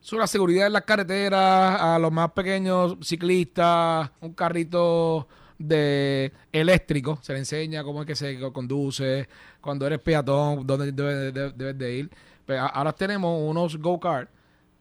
[0.00, 5.26] sobre la seguridad en las carreteras, a los más pequeños ciclistas, un carrito
[5.58, 9.28] de eléctrico, se le enseña cómo es que se conduce,
[9.60, 12.10] cuando eres peatón, dónde debes de ir.
[12.44, 14.28] Pues, ahora tenemos unos go-kart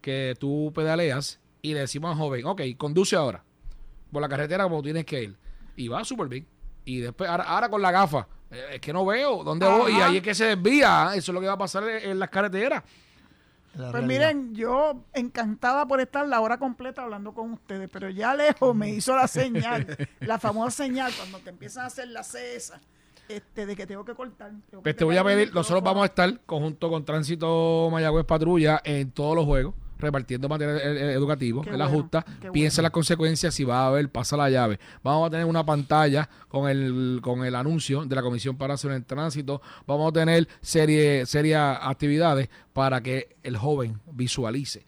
[0.02, 3.44] que tú pedaleas y le decimos al joven, ok, conduce ahora
[4.14, 5.36] por la carretera como tienes que ir.
[5.76, 6.48] Y va súper bien.
[6.86, 10.18] Y después, ahora, con la gafa, eh, es que no veo dónde voy y ahí
[10.18, 11.12] es que se desvía.
[11.16, 12.84] Eso es lo que va a pasar en, las carreteras.
[13.76, 18.76] Pues miren, yo encantada por estar la hora completa hablando con ustedes, pero ya lejos
[18.76, 19.88] me hizo la señal,
[20.20, 22.80] la famosa señal, cuando te empiezan a hacer la cesa
[23.28, 24.52] este, de que tengo que cortar.
[24.82, 29.12] pues te voy a pedir, nosotros vamos a estar conjunto con Tránsito Mayagüez Patrulla en
[29.12, 33.64] todos los juegos repartiendo material eh, eh, educativo, en la justa, piensa las consecuencias si
[33.64, 34.80] va a haber, pasa la llave.
[35.04, 38.92] Vamos a tener una pantalla con el, con el anuncio de la Comisión para hacer
[38.92, 44.86] el tránsito, vamos a tener serie, serias actividades para que el joven visualice.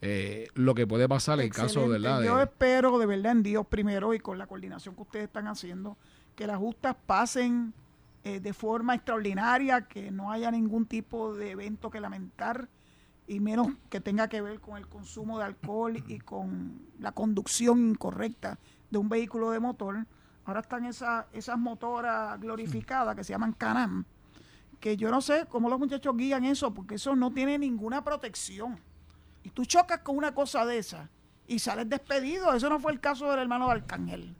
[0.00, 2.22] Eh, lo que puede pasar en caso de verdad.
[2.22, 5.96] Yo espero de verdad en Dios primero y con la coordinación que ustedes están haciendo,
[6.36, 7.72] que las justas pasen
[8.24, 12.68] de forma extraordinaria, que no haya ningún tipo de evento que lamentar
[13.28, 17.90] y menos que tenga que ver con el consumo de alcohol y con la conducción
[17.90, 18.58] incorrecta
[18.90, 20.06] de un vehículo de motor.
[20.46, 24.06] Ahora están esas, esas motoras glorificadas que se llaman Canam,
[24.80, 28.80] que yo no sé cómo los muchachos guían eso, porque eso no tiene ninguna protección.
[29.42, 31.10] Y tú chocas con una cosa de esa
[31.46, 32.52] y sales despedido.
[32.54, 34.34] Eso no fue el caso del hermano de Arcángel.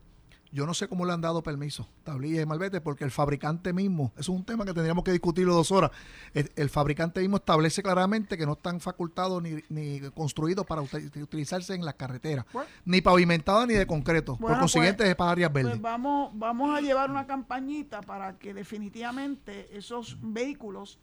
[0.51, 4.13] Yo no sé cómo le han dado permiso, tablilla y malvete, porque el fabricante mismo,
[4.15, 5.91] eso es un tema que tendríamos que discutirlo dos horas,
[6.33, 11.85] el, fabricante mismo establece claramente que no están facultados ni, ni construidos para utilizarse en
[11.85, 12.47] las carreteras,
[12.85, 15.73] ni pavimentados ni de concreto, por pues, consiguiente es para áreas verdes.
[15.73, 20.99] Pues vamos, vamos a llevar una campañita para que definitivamente esos vehículos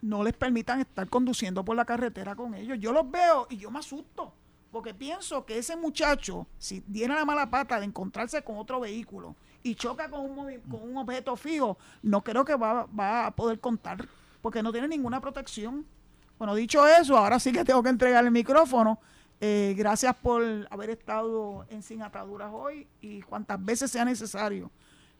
[0.00, 2.78] no les permitan estar conduciendo por la carretera con ellos.
[2.80, 4.34] Yo los veo y yo me asusto
[4.72, 9.36] porque pienso que ese muchacho, si tiene la mala pata de encontrarse con otro vehículo
[9.62, 12.88] y choca con un, con un objeto fijo, no creo que va,
[13.26, 14.08] a poder contar,
[14.40, 15.86] porque no tiene ninguna protección.
[16.38, 18.98] Bueno, dicho eso, ahora sí que tengo que entregar el micrófono.
[19.42, 24.70] Eh, gracias por haber estado en Sin Ataduras hoy y cuantas veces sea necesario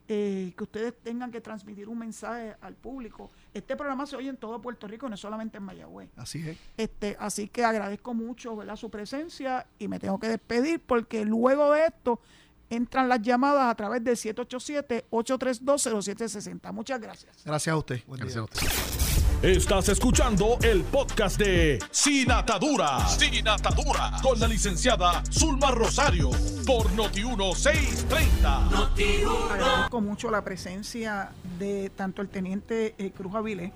[0.09, 3.31] eh, que ustedes tengan que transmitir un mensaje al público.
[3.55, 6.11] Este programa se oye en todo Puerto Rico, no solamente en Mayagüez.
[6.17, 6.59] Así es.
[6.77, 8.77] Este, así que agradezco mucho ¿verdad?
[8.77, 12.21] su presencia y me tengo que despedir porque luego de esto
[12.69, 16.73] entran las llamadas a través del 787-832-0760.
[16.73, 17.43] Muchas gracias.
[17.45, 18.01] Gracias a usted.
[18.07, 19.12] gracias a usted.
[19.43, 23.05] Estás escuchando el podcast de Sin Atadura.
[23.09, 24.13] Sin Atadura.
[24.23, 26.31] Con la licenciada Zulma Rosario.
[26.65, 28.71] Por Noti1630.
[28.71, 29.05] Noti
[29.51, 33.73] Agradezco mucho la presencia de tanto el teniente eh, Cruz Avilés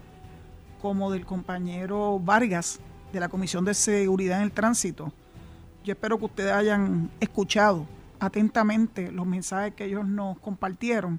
[0.81, 2.79] como del compañero Vargas
[3.13, 5.13] de la Comisión de Seguridad en el Tránsito.
[5.83, 7.89] Yo espero que ustedes hayan escuchado
[8.21, 11.19] atentamente los mensajes que ellos nos compartieron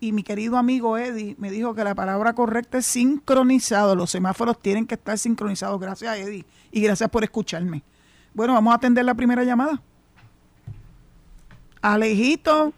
[0.00, 3.94] y mi querido amigo Eddie me dijo que la palabra correcta es sincronizado.
[3.94, 5.80] Los semáforos tienen que estar sincronizados.
[5.80, 6.44] Gracias, Eddie.
[6.70, 7.82] Y gracias por escucharme.
[8.34, 9.80] Bueno, vamos a atender la primera llamada.
[11.80, 12.72] Alejito,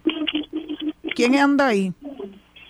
[1.15, 1.93] ¿quién anda ahí?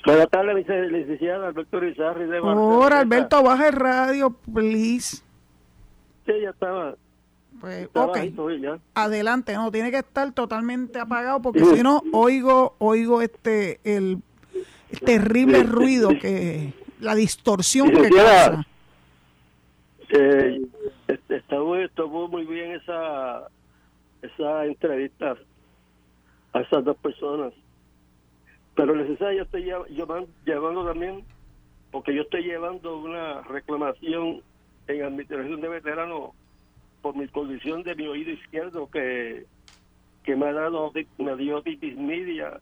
[0.05, 0.55] Buenas tardes,
[0.91, 5.17] licenciada Alberto Rizarri de Ahora, Alberto, baja el radio, please.
[6.25, 6.95] Sí, ya estaba.
[7.59, 8.17] Pues, ok.
[8.93, 14.21] Adelante, no, tiene que estar totalmente apagado porque si no, oigo, oigo este, el
[15.03, 18.65] terrible ruido que la distorsión que causa.
[20.09, 20.61] Eh,
[21.29, 23.47] estuvo, muy bien esa
[24.21, 25.35] esa entrevista
[26.53, 27.53] a esas dos personas.
[28.75, 31.23] Pero necesario estoy llevando, llevando también
[31.91, 34.41] porque yo estoy llevando una reclamación
[34.87, 36.31] en administración de veteranos
[37.01, 39.45] por mi condición de mi oído izquierdo que
[40.23, 42.59] que me ha dado me dio titis media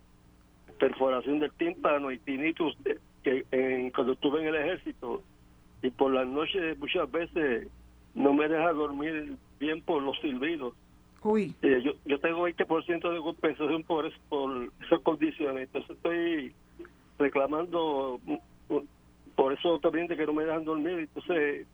[0.79, 2.77] perforación del tímpano y tinnitus
[3.23, 5.21] que en, cuando estuve en el ejército
[5.81, 7.67] y por las noches muchas veces
[8.13, 10.73] no me deja dormir bien por los silbidos.
[11.23, 11.53] Uy.
[11.61, 16.53] Eh, yo, yo tengo 20% de compensación por, por esas condiciones, entonces estoy
[17.17, 18.19] reclamando
[19.35, 21.67] por eso también de que no me dejan dormir, entonces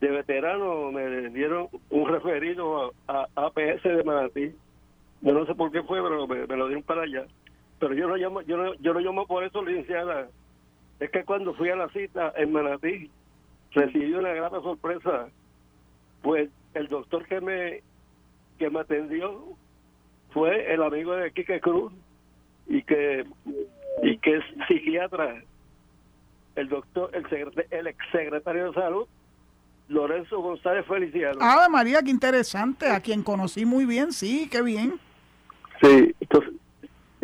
[0.00, 4.52] de veterano me dieron un referido a, APS de Manatí.
[5.22, 7.26] Yo no sé por qué fue, pero me, me lo dieron para allá
[7.78, 10.28] pero yo lo llamo, yo no, yo lo llamo por eso, licenciada.
[10.98, 13.10] Es que cuando fui a la cita en Manatí,
[13.72, 15.28] recibí una grata sorpresa.
[16.22, 17.82] Pues el doctor que me
[18.58, 19.42] que me atendió
[20.30, 21.92] fue el amigo de Quique Cruz
[22.66, 23.26] y que
[24.02, 25.42] y que es psiquiatra,
[26.54, 29.06] el doctor, el, el ex secretario de salud,
[29.88, 31.38] Lorenzo González Feliciano.
[31.40, 34.98] Ah, María, qué interesante, a quien conocí muy bien, sí, qué bien.
[35.80, 36.54] Sí, entonces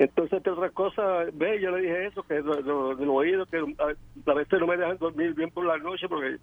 [0.03, 4.35] entonces, entre otras cosas, ve, yo le dije eso, que de lo, oído, que a,
[4.35, 6.39] veces no me dejan dormir bien por la noche porque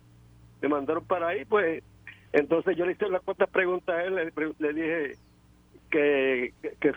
[0.62, 1.84] me mandaron para ahí, pues
[2.32, 5.18] entonces yo le hice las cuantas preguntas a él, le, dije
[5.90, 6.94] que, que,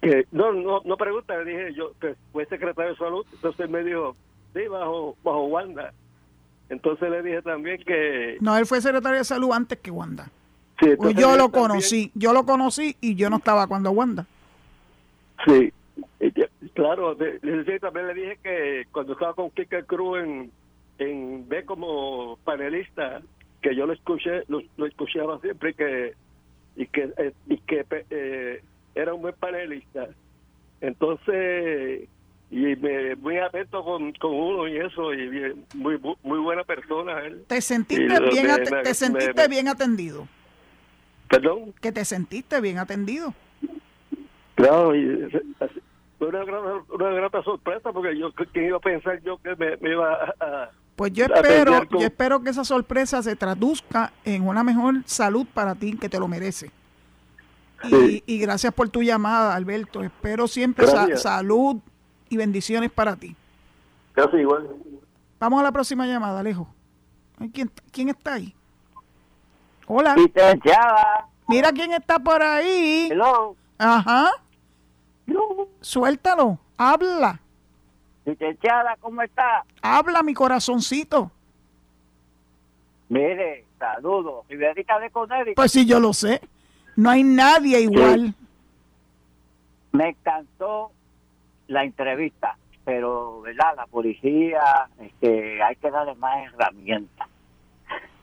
[0.00, 3.82] que no, no, no pregunta, le dije yo que fue secretario de salud, entonces me
[3.84, 4.16] dijo,
[4.54, 5.92] sí, bajo, bajo Wanda.
[6.68, 8.36] Entonces le dije también que...
[8.40, 10.28] No, él fue secretario de salud antes que Wanda.
[10.80, 14.26] Sí, pues yo lo conocí, yo lo conocí y yo no estaba cuando Wanda.
[15.46, 15.72] Sí,
[16.78, 20.52] claro, también le dije que cuando estaba con Kika Cruz en,
[20.98, 23.20] en B como panelista,
[23.60, 26.14] que yo lo escuché, lo, escuchaba siempre y que
[26.76, 28.62] y que eh, y que eh,
[28.94, 30.06] era un buen panelista.
[30.80, 32.08] Entonces,
[32.52, 37.42] y me, muy atento con, con uno y eso, y muy muy buena persona él.
[37.48, 38.46] ¿Te sentiste, bien,
[38.84, 40.28] te sentiste bien atendido?
[41.28, 41.74] ¿Perdón?
[41.80, 43.34] Que te sentiste bien atendido.
[44.54, 45.28] Claro, y
[46.18, 49.90] fue una, gran, una grata sorpresa porque yo que iba a pensar yo que me,
[49.90, 54.96] iba a, pues yo espero yo espero que esa sorpresa se traduzca en una mejor
[55.04, 56.70] salud para ti que te lo merece.
[57.84, 60.02] Y, gracias por tu llamada Alberto.
[60.02, 61.76] Espero siempre salud
[62.28, 63.36] y bendiciones para ti.
[64.14, 64.68] Casi igual.
[65.38, 66.66] Vamos a la próxima llamada Alejo.
[67.52, 68.52] ¿quién, quién está ahí?
[69.86, 70.16] hola.
[71.46, 73.06] Mira quién está por ahí.
[73.08, 73.54] Hello.
[73.78, 74.32] ajá
[75.80, 77.40] Suéltalo, habla.
[78.24, 79.64] Licenciada, ¿cómo está?
[79.80, 81.30] Habla, mi corazoncito.
[83.08, 84.46] Mire, saludos.
[84.48, 85.54] Riverita de Conérico.
[85.56, 86.40] Pues sí, yo lo sé.
[86.96, 88.34] No hay nadie igual.
[89.92, 90.90] Me encantó
[91.68, 93.76] la entrevista, pero, ¿verdad?
[93.76, 97.28] La policía, este, hay que darle más herramientas.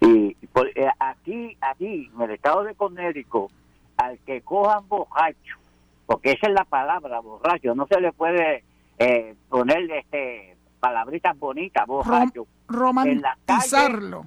[0.02, 0.38] Y
[0.76, 3.50] eh, aquí, aquí, en el estado de Conérico,
[3.98, 5.65] al que cojan borracho
[6.06, 7.76] porque esa es la palabra, borracho.
[7.76, 8.64] No se le puede
[9.00, 12.48] eh, ponerle este, palabritas bonitas, borracho.
[12.68, 14.26] romantizarlo.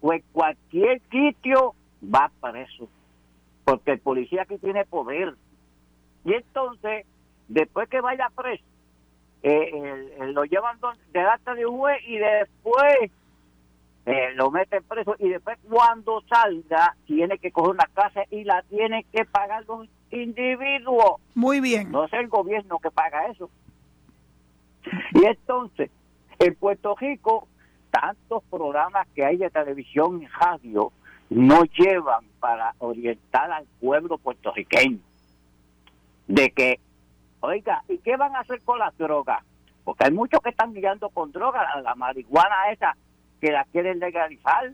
[0.00, 2.88] o en cualquier sitio va preso.
[3.64, 5.34] Porque el policía aquí tiene poder.
[6.24, 7.06] Y entonces,
[7.48, 8.64] después que vaya preso,
[9.42, 10.78] eh, lo llevan
[11.12, 13.10] delante de un juez y después
[14.06, 18.62] eh, lo meten preso y después cuando salga tiene que coger una casa y la
[18.62, 21.20] tiene que pagar los individuos.
[21.34, 21.90] Muy bien.
[21.90, 23.50] No es el gobierno que paga eso.
[25.12, 25.90] Y entonces,
[26.38, 27.46] en Puerto Rico,
[27.90, 30.92] tantos programas que hay de televisión y radio
[31.28, 34.98] no llevan para orientar al pueblo puertorriqueño
[36.26, 36.80] de que,
[37.40, 39.44] oiga, ¿y qué van a hacer con las drogas?
[39.84, 42.96] Porque hay muchos que están guiando con drogas, la marihuana esa
[43.40, 44.72] que la quieren legalizar.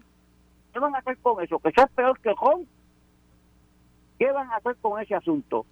[0.73, 1.59] ¿Qué van a hacer con eso?
[1.59, 2.67] Que eso es peor que con.
[4.19, 5.67] ¿Qué van a hacer con ese asunto?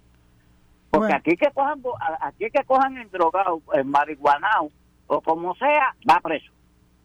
[0.89, 1.81] Porque aquí que cojan
[2.21, 4.71] aquí que cojan en drogado, en marihuanao
[5.07, 6.51] o como sea, va preso.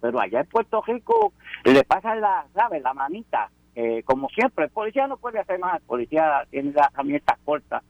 [0.01, 1.33] Pero allá en Puerto Rico
[1.65, 2.83] le pasan la, ¿sabes?
[2.83, 3.51] La manita.
[3.75, 7.83] Eh, como siempre, el policía no puede hacer más, el policía tiene las herramientas cortas,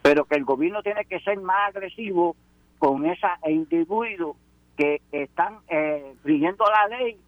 [0.00, 2.34] pero que el gobierno tiene que ser más agresivo
[2.78, 4.36] con esa individuo
[4.76, 7.18] que están eh, la ley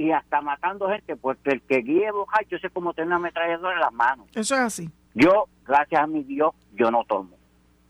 [0.00, 3.80] y hasta matando gente, porque el que guíe borracho es como tener una ametralladora en
[3.80, 4.28] las manos.
[4.34, 4.90] Eso es así.
[5.12, 7.36] Yo, gracias a mi Dios, yo no tomo.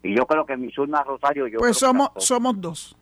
[0.02, 1.60] Y yo creo que mi surna Rosario, yo.
[1.60, 2.96] Pues somos, somos dos.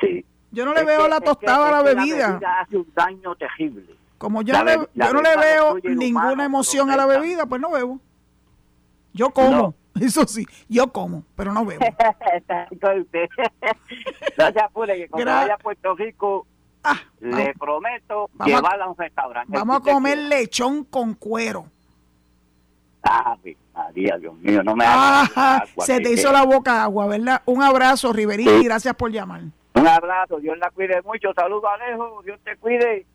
[0.00, 0.24] Sí.
[0.50, 2.40] Yo no le veo la tostada a la bebida.
[2.60, 3.84] hace un daño terrible.
[4.18, 7.70] Como yo, no le, yo no le veo ninguna emoción a la bebida, pues no
[7.70, 8.00] bebo.
[9.12, 9.76] Yo como.
[10.00, 11.80] Eso sí, yo como, pero no bebo.
[14.36, 16.48] Gracias, Pule, que cuando vaya a Puerto Rico,
[16.92, 19.52] ah, le prometo llevarla a un restaurante.
[19.52, 21.66] Vamos a comer lechón con cuero.
[23.02, 23.36] Ah,
[23.74, 25.30] María, Dios mío, no me hagas
[25.78, 27.42] Se te hizo la boca agua, ¿verdad?
[27.46, 29.42] Un abrazo, Riverita, y gracias por llamar.
[29.74, 31.32] Un abrazo, Dios la cuide mucho.
[31.34, 33.06] Saludos, Alejo, Dios te cuide.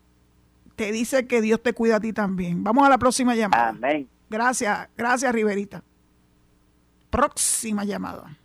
[0.76, 2.64] Te dice que Dios te cuida a ti también.
[2.64, 3.68] Vamos a la próxima llamada.
[3.68, 4.08] Amén.
[4.28, 5.82] Gracias, gracias, Riverita
[7.14, 8.36] próxima llamada.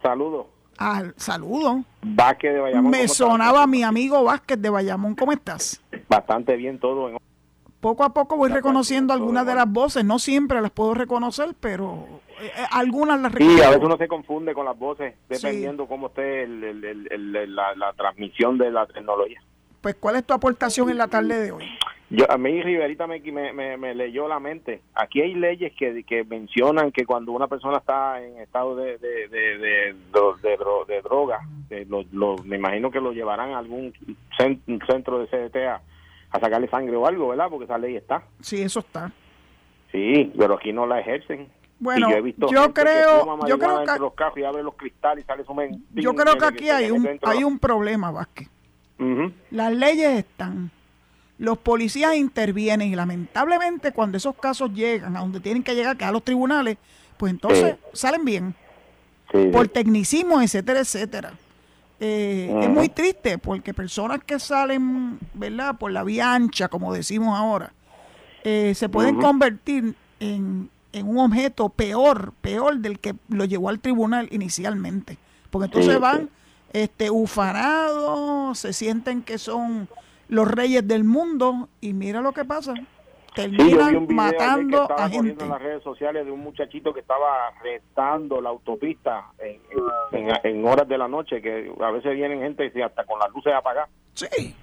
[0.00, 0.46] Saludos.
[0.78, 1.84] Al saludo.
[2.02, 2.90] Vázquez de Bayamón.
[2.90, 5.14] Me sonaba mi amigo Vázquez de Bayamón.
[5.14, 5.82] ¿Cómo estás?
[6.08, 7.16] Bastante bien todo.
[7.80, 10.04] Poco a poco voy reconociendo algunas de las voces.
[10.04, 12.06] No siempre las puedo reconocer, pero
[12.40, 13.58] eh, eh, algunas las reconozco.
[13.58, 18.70] Sí, a veces uno se confunde con las voces, dependiendo cómo esté la transmisión de
[18.70, 19.40] la tecnología.
[19.80, 21.64] Pues, ¿cuál es tu aportación en la tarde de hoy?
[22.08, 23.20] Yo, a mí Riverita me,
[23.76, 24.80] me, leyó la mente.
[24.94, 29.28] Aquí hay leyes que, que mencionan que cuando una persona está en estado de, de,
[29.28, 31.40] de, de, droga,
[31.70, 33.92] eh, lo, me imagino que lo llevarán a algún
[34.86, 35.82] centro de CDT a,
[36.40, 37.48] sacarle sangre o algo, ¿verdad?
[37.50, 38.22] Porque esa ley está.
[38.40, 39.10] Sí, eso está.
[39.90, 41.48] Sí, pero aquí no la ejercen.
[41.78, 45.26] Bueno, yo, he visto yo creo, yo creo que los y abre los cristales y
[45.26, 45.54] sale su
[45.92, 48.48] Yo creo que aquí hay un, hay un problema, Vázquez.
[49.50, 50.70] Las leyes están,
[51.38, 56.04] los policías intervienen y lamentablemente cuando esos casos llegan a donde tienen que llegar, que
[56.04, 56.78] a los tribunales,
[57.16, 58.54] pues entonces salen bien.
[59.52, 61.32] por tecnicismo, etcétera, etcétera.
[61.98, 65.76] Eh, es muy triste porque personas que salen, ¿verdad?
[65.76, 67.72] Por la vía ancha, como decimos ahora,
[68.44, 73.80] eh, se pueden convertir en, en, un objeto peor, peor del que lo llevó al
[73.80, 75.18] tribunal inicialmente.
[75.50, 76.28] Porque entonces van
[76.72, 79.88] este, ufanados, se sienten que son
[80.28, 82.74] los reyes del mundo y mira lo que pasa
[83.36, 85.44] terminan matando a gente.
[85.44, 90.96] en las redes sociales de un muchachito que estaba restando la autopista en, horas de
[90.96, 93.90] la noche, que a veces vienen gente hasta con las luces apagadas.
[94.14, 94.54] Sí.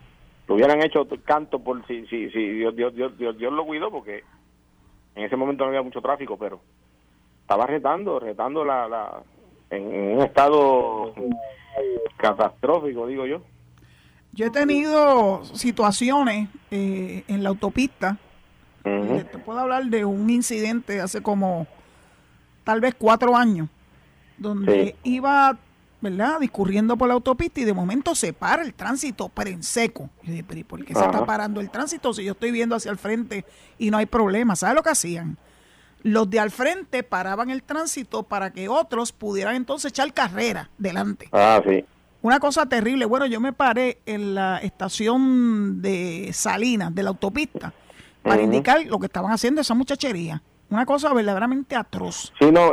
[0.48, 4.24] Lo hubieran hecho canto por si, si, si Dios, Dios, Dios, Dios, lo cuidó, porque
[5.16, 6.60] en ese momento no había mucho tráfico, pero
[7.42, 9.24] estaba retando, retando la, la
[9.70, 11.14] en, un estado
[12.18, 13.42] catastrófico, digo yo.
[14.34, 18.18] Yo he tenido situaciones eh, en la autopista
[18.84, 21.68] te puedo hablar de un incidente hace como
[22.64, 23.70] tal vez cuatro años,
[24.38, 25.58] donde iba,
[26.02, 30.10] ¿verdad?, discurriendo por la autopista y de momento se para el tránsito, pero en seco.
[30.24, 32.92] Y dije, pero por qué se está parando el tránsito si yo estoy viendo hacia
[32.92, 33.46] el frente
[33.78, 34.56] y no hay problema?
[34.56, 35.38] ¿Sabes lo que hacían?
[36.02, 41.30] Los de al frente paraban el tránsito para que otros pudieran entonces echar carrera delante.
[41.32, 41.86] Ah, sí.
[42.24, 43.04] Una cosa terrible.
[43.04, 47.74] Bueno, yo me paré en la estación de Salinas, de la autopista,
[48.22, 50.42] para indicar lo que estaban haciendo esa muchachería.
[50.70, 52.34] Una cosa verdaderamente atroz.
[52.40, 52.72] Sí, no,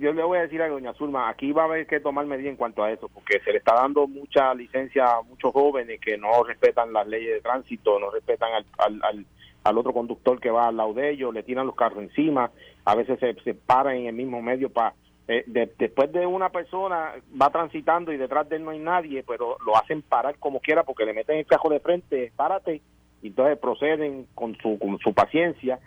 [0.00, 2.50] yo le voy a decir a doña Zulma, aquí va a haber que tomar medidas
[2.50, 6.18] en cuanto a eso, porque se le está dando mucha licencia a muchos jóvenes que
[6.18, 9.26] no respetan las leyes de tránsito, no respetan al, al,
[9.62, 12.50] al, otro conductor que va al lado de ellos, le tiran los carros encima,
[12.84, 14.94] a veces se, se paran en el mismo medio para...
[15.32, 15.44] Eh,
[15.78, 19.76] después de una persona va transitando y detrás de él no hay nadie, pero lo
[19.76, 22.82] hacen parar como quiera porque le meten el cajo de frente, párate,
[23.22, 25.78] y entonces proceden con su, con su paciencia.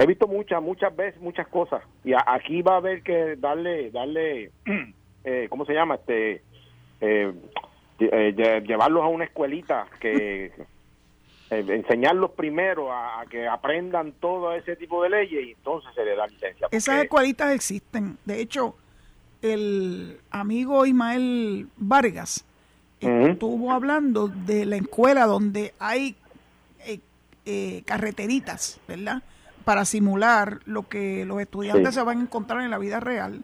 [0.00, 4.50] He visto muchas, muchas veces, muchas cosas, y aquí va a haber que darle, darle,
[5.24, 5.94] eh, ¿cómo se llama?
[5.94, 6.42] este
[7.00, 7.32] eh,
[8.00, 10.50] eh, Llevarlos a una escuelita que...
[11.58, 16.26] enseñarlos primero a, que aprendan todo ese tipo de leyes y entonces se le da
[16.26, 16.68] licencia.
[16.70, 18.18] Esas escuelitas existen.
[18.24, 18.76] De hecho,
[19.42, 22.44] el amigo Ismael Vargas
[23.00, 26.16] estuvo hablando de la escuela donde hay
[27.44, 29.22] eh, carreteritas, ¿verdad?
[29.64, 33.42] Para simular lo que los estudiantes se van a encontrar en la vida real.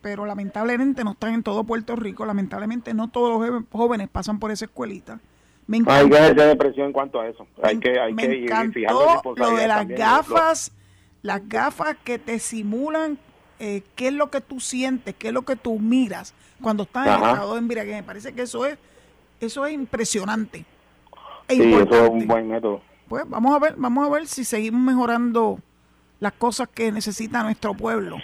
[0.00, 2.24] Pero lamentablemente no están en todo Puerto Rico.
[2.24, 5.20] Lamentablemente no todos los jóvenes pasan por esa escuelita.
[5.68, 7.46] Me hay que ejercer presión en cuanto a eso.
[7.62, 10.72] Hay que, hay me que encantó lo de las gafas,
[11.22, 13.18] las gafas que te simulan
[13.60, 17.06] eh, qué es lo que tú sientes, qué es lo que tú miras cuando estás
[17.06, 17.96] en estado de embriaguez.
[17.96, 18.76] Me parece que eso es,
[19.40, 20.64] eso es impresionante.
[21.46, 24.44] E sí, eso es un buen método pues vamos a ver, vamos a ver si
[24.44, 25.58] seguimos mejorando
[26.20, 28.18] las cosas que necesita nuestro pueblo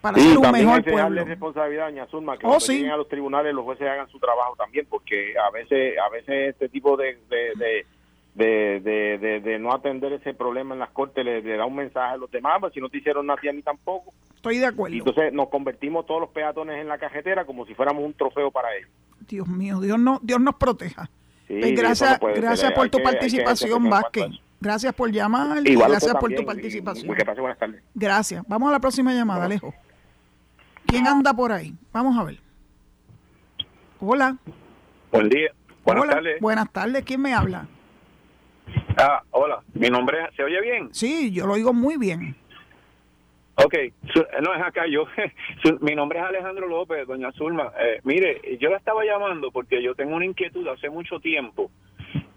[0.00, 1.24] para ser un mejor pueblo.
[1.24, 5.34] responsabilidad, doña Zulma, que oh, a los tribunales los jueces hagan su trabajo también, porque
[5.38, 10.80] a veces, a veces este tipo de, de, de, de, no atender ese problema en
[10.80, 13.40] las cortes le, da un mensaje a los demás, pues si no te hicieron nada
[13.48, 14.12] a mí tampoco.
[14.34, 14.94] Estoy de acuerdo.
[14.94, 18.50] Y entonces nos convertimos todos los peatones en la cajetera como si fuéramos un trofeo
[18.50, 18.90] para ellos.
[19.28, 21.10] Dios mío, Dios no, Dios nos proteja.
[21.48, 24.28] Pues gracias gracias por tu participación, Vázquez.
[24.60, 27.16] Gracias por llamar y gracias por tu participación.
[27.94, 28.44] Gracias.
[28.46, 29.74] Vamos a la próxima llamada, Alejo.
[30.88, 31.74] ¿Quién anda por ahí?
[31.92, 32.38] Vamos a ver.
[34.00, 34.38] Hola.
[35.12, 35.52] Buen día.
[35.84, 36.40] Buenas tardes.
[36.40, 37.04] Buenas tardes.
[37.04, 37.68] ¿Quién me habla?
[38.96, 39.62] Ah, hola.
[39.74, 40.34] Mi nombre es...
[40.34, 40.88] ¿Se oye bien?
[40.94, 42.34] Sí, yo lo oigo muy bien.
[43.56, 43.74] Ok,
[44.40, 45.04] no es acá yo.
[45.80, 47.70] mi nombre es Alejandro López, doña Zulma.
[47.78, 51.70] Eh, mire, yo la estaba llamando porque yo tengo una inquietud hace mucho tiempo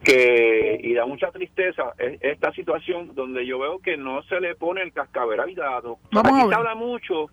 [0.04, 4.82] que y da mucha tristeza esta situación donde yo veo que no se le pone
[4.82, 6.00] el cascaberal dado.
[6.12, 7.28] Aquí se habla mucho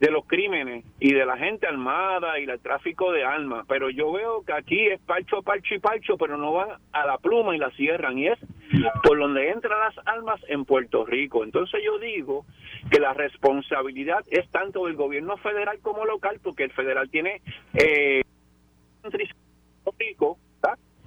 [0.00, 4.12] de los crímenes y de la gente armada y del tráfico de armas, pero yo
[4.12, 7.58] veo que aquí es parcho, parcho y parcho, pero no van a la pluma y
[7.58, 8.38] la cierran, y es
[9.02, 11.44] por donde entran las armas en Puerto Rico.
[11.44, 12.44] Entonces yo digo
[12.90, 17.40] que la responsabilidad es tanto del gobierno federal como local, porque el federal tiene
[17.74, 18.22] eh,
[19.98, 20.38] Rico,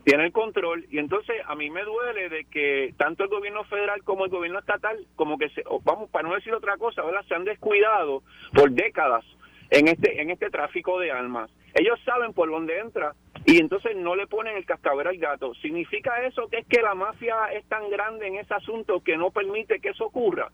[0.10, 0.88] tiene el control.
[0.89, 4.57] Y entonces a mí me duele de que tanto el gobierno federal como el gobierno
[4.57, 7.24] estatal como que se, vamos para no decir otra cosa ¿verdad?
[7.28, 9.24] se han descuidado por décadas
[9.70, 11.51] en este en este tráfico de armas.
[11.76, 13.14] Ellos saben por dónde entra
[13.45, 15.53] y entonces no le ponen el cascabel al gato.
[15.62, 19.30] Significa eso que es que la mafia es tan grande en ese asunto que no
[19.30, 20.49] permite que eso ocurra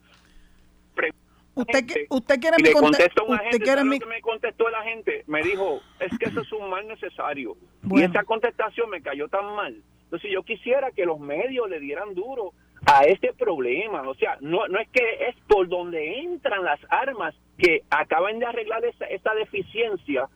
[1.56, 3.98] Usted, usted quiere mi contestó usted quiere mi...
[3.98, 5.24] que me contestó la gente?
[5.28, 7.56] Me dijo, es que eso es un mal necesario.
[7.90, 9.82] Y esa contestación me cayó tan mal.
[10.04, 12.52] Entonces yo quisiera que los medios le dieran duro
[12.86, 14.02] a este problema.
[14.08, 18.46] O sea, no, no es que es por donde entran las armas que acaban de
[18.46, 20.28] arreglar esa, esa deficiencia,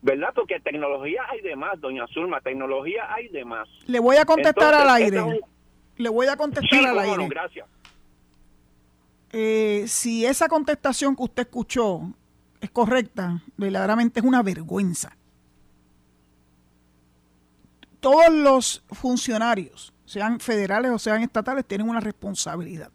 [0.00, 0.28] ¿verdad?
[0.34, 3.68] Porque tecnología hay de más, doña Zulma, tecnología hay de más.
[3.86, 5.40] Le voy a contestar al aire.
[5.96, 7.28] Le voy a contestar al aire.
[7.28, 7.66] gracias.
[9.32, 12.12] Eh, si esa contestación que usted escuchó
[12.60, 15.16] es correcta, verdaderamente es una vergüenza.
[18.00, 22.90] Todos los funcionarios, sean federales o sean estatales, tienen una responsabilidad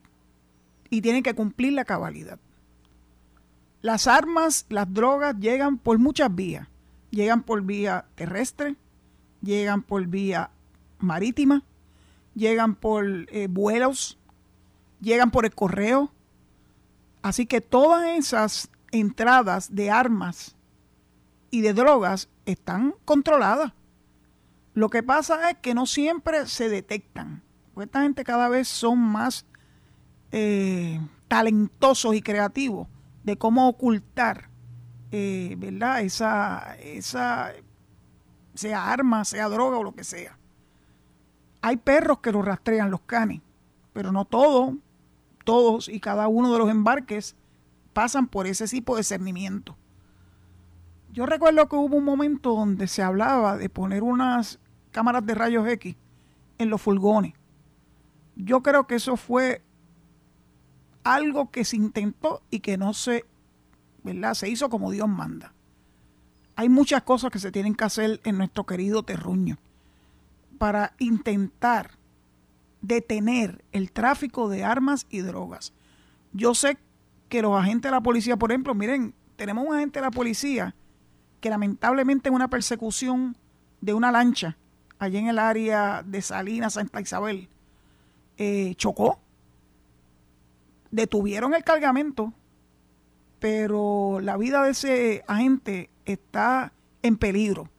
[0.90, 2.40] y tienen que cumplir la cabalidad.
[3.82, 6.68] Las armas, las drogas llegan por muchas vías.
[7.10, 8.76] Llegan por vía terrestre,
[9.42, 10.50] llegan por vía
[11.00, 11.64] marítima,
[12.36, 14.18] llegan por eh, vuelos,
[15.00, 16.12] llegan por el correo.
[17.28, 20.56] Así que todas esas entradas de armas
[21.52, 23.74] y de drogas están controladas.
[24.74, 27.44] Lo que pasa es que no siempre se detectan.
[27.76, 29.46] Esta gente cada vez son más
[30.32, 32.88] eh, talentosos y creativos
[33.26, 34.48] de cómo ocultar,
[35.12, 36.04] eh, ¿verdad?
[36.04, 37.52] Esa, esa,
[38.54, 40.38] sea arma, sea droga o lo que sea.
[41.62, 43.42] Hay perros que los rastrean, los canes,
[43.92, 44.76] pero no todos,
[45.48, 47.38] todos y cada uno de los embarques
[47.94, 49.78] pasan por ese tipo de cernimiento.
[51.14, 54.60] Yo recuerdo que hubo un momento donde se hablaba de poner unas
[54.92, 55.96] cámaras de rayos X
[56.58, 57.34] en los furgones.
[58.36, 59.62] Yo creo que eso fue
[61.06, 63.24] algo que se intentó y que no se,
[64.04, 64.34] ¿verdad?
[64.34, 65.54] Se hizo como Dios manda.
[66.58, 69.58] Hay muchas cosas que se tienen que hacer en nuestro querido terruño
[70.58, 71.97] para intentar
[72.82, 75.74] detener el tráfico de armas y drogas.
[76.34, 76.78] Yo sé
[77.30, 80.76] que los agentes de la policía, por ejemplo, miren, tenemos un agente de la policía
[81.40, 83.38] que lamentablemente en una persecución
[83.82, 84.58] de una lancha
[85.00, 87.50] allí en el área de Salinas, Santa Isabel,
[88.38, 89.20] eh, chocó.
[90.90, 92.34] Detuvieron el cargamento,
[93.40, 96.72] pero la vida de ese agente está
[97.04, 97.70] en peligro.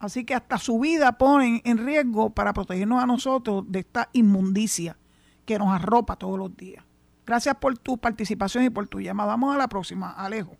[0.00, 4.96] Así que hasta su vida ponen en riesgo para protegernos a nosotros de esta inmundicia
[5.44, 6.84] que nos arropa todos los días.
[7.26, 9.30] Gracias por tu participación y por tu llamada.
[9.30, 10.56] Vamos a la próxima, Alejo.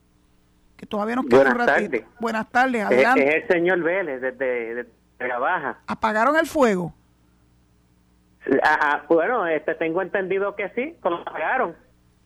[0.77, 2.05] Que todavía nos queda Buenas Tardes.
[2.21, 3.29] Buenas tardes, adelante.
[3.29, 4.87] Es, el señor Vélez desde,
[5.19, 5.79] la Baja.
[5.87, 6.95] ¿Apagaron el fuego?
[8.63, 11.77] Ah, ah, bueno, este, tengo entendido que sí, lo apagaron.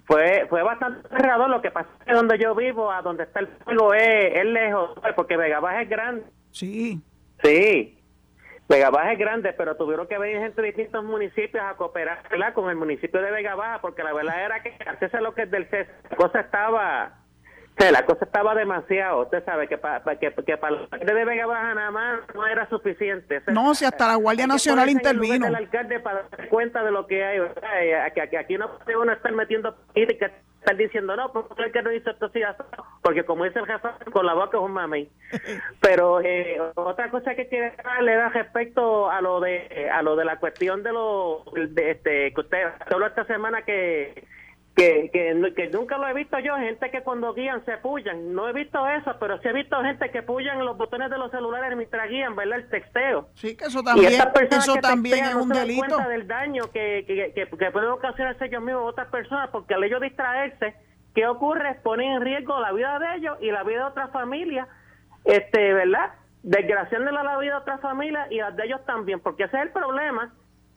[0.04, 1.48] Fue, fue bastante cerrado.
[1.48, 4.44] Lo que pasa es que donde yo vivo, a donde está el fuego, es, es
[4.44, 6.24] lejos, porque Vega Baja es grande.
[6.53, 7.00] Sí.
[7.42, 7.98] Sí.
[8.68, 12.22] Vega Baja es grande, pero tuvieron que venir gente de distintos municipios a cooperar
[12.55, 15.50] con el municipio de Vega Baja, porque la verdad era que antes lo que es
[15.50, 17.22] del CES, la cosa estaba,
[17.79, 21.47] la cosa estaba demasiado, usted sabe que para que, que para la gente de Vega
[21.47, 23.43] Baja nada más no era suficiente.
[23.49, 25.47] No, si hasta la Guardia Nacional intervino.
[25.47, 27.41] El alcalde para dar cuenta de lo que hay,
[28.14, 31.93] que, aquí no puede uno estar metiendo política estar diciendo, no, porque el que no
[31.93, 32.41] hizo esto sí,
[33.03, 35.09] porque como dice el jefe, con la boca es un mami.
[35.81, 40.25] Pero eh, otra cosa que quiero darle da respecto a lo de a lo de
[40.25, 42.59] la cuestión de lo de este que usted
[42.89, 44.25] habló esta semana que
[44.75, 48.35] que, que, nunca lo he visto yo, gente que cuando guían se pullan.
[48.35, 51.31] No he visto eso, pero sí he visto gente que pullan los botones de los
[51.31, 52.59] celulares mientras guían, ¿verdad?
[52.59, 53.29] El texteo.
[53.35, 54.12] Sí, que eso también,
[54.51, 55.87] eso también es un no delito.
[55.87, 59.75] cuenta del daño que, que, que, que pueden ocasionarse ellos mismos a otras personas, porque
[59.75, 60.75] al ellos distraerse,
[61.14, 61.75] ¿qué ocurre?
[61.83, 64.68] Ponen en riesgo la vida de ellos y la vida de otras familias,
[65.25, 66.14] este, ¿verdad?
[66.43, 69.70] Desgraciando la vida de otras familias y las de ellos también, porque ese es el
[69.70, 70.33] problema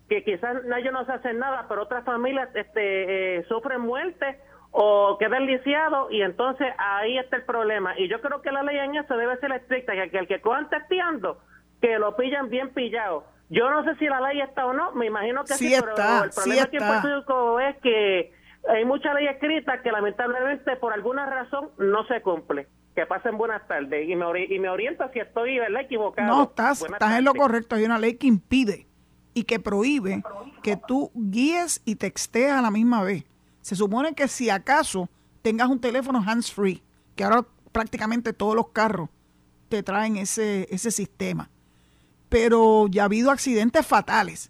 [0.09, 4.39] que quizás ellos no se hacen nada, pero otras familias este, eh, sufren muerte
[4.71, 7.97] o quedan lisiados y entonces ahí está el problema.
[7.97, 10.69] Y yo creo que la ley en eso debe ser estricta, que, el que cojan
[10.69, 11.39] testeando,
[11.81, 13.23] que lo pillan bien pillado.
[13.49, 15.91] Yo no sé si la ley está o no, me imagino que sí, pero
[16.23, 18.33] el problema aquí en Puerto Rico es que
[18.67, 22.67] hay mucha ley escrita que lamentablemente por alguna razón no se cumple.
[22.95, 26.27] Que pasen buenas tardes y me, y me orienta si estoy equivocado.
[26.33, 27.75] No, estás, estás en lo correcto.
[27.75, 28.87] Hay una ley que impide
[29.35, 30.23] y que prohíbe
[30.63, 33.25] que tú guíes y textees a la misma vez.
[33.61, 35.09] Se supone que si acaso
[35.43, 36.81] tengas un teléfono hands-free,
[37.15, 39.09] que ahora prácticamente todos los carros
[39.69, 41.49] te traen ese, ese sistema.
[42.29, 44.49] Pero ya ha habido accidentes fatales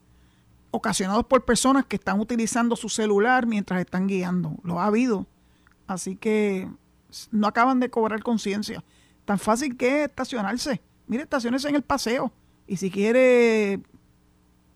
[0.72, 4.56] ocasionados por personas que están utilizando su celular mientras están guiando.
[4.64, 5.26] Lo ha habido.
[5.88, 6.70] Así que
[7.32, 8.84] no acaban de cobrar conciencia.
[9.26, 10.82] Tan fácil que es estacionarse.
[11.08, 12.32] Mire, estaciones en el paseo.
[12.68, 13.82] Y si quiere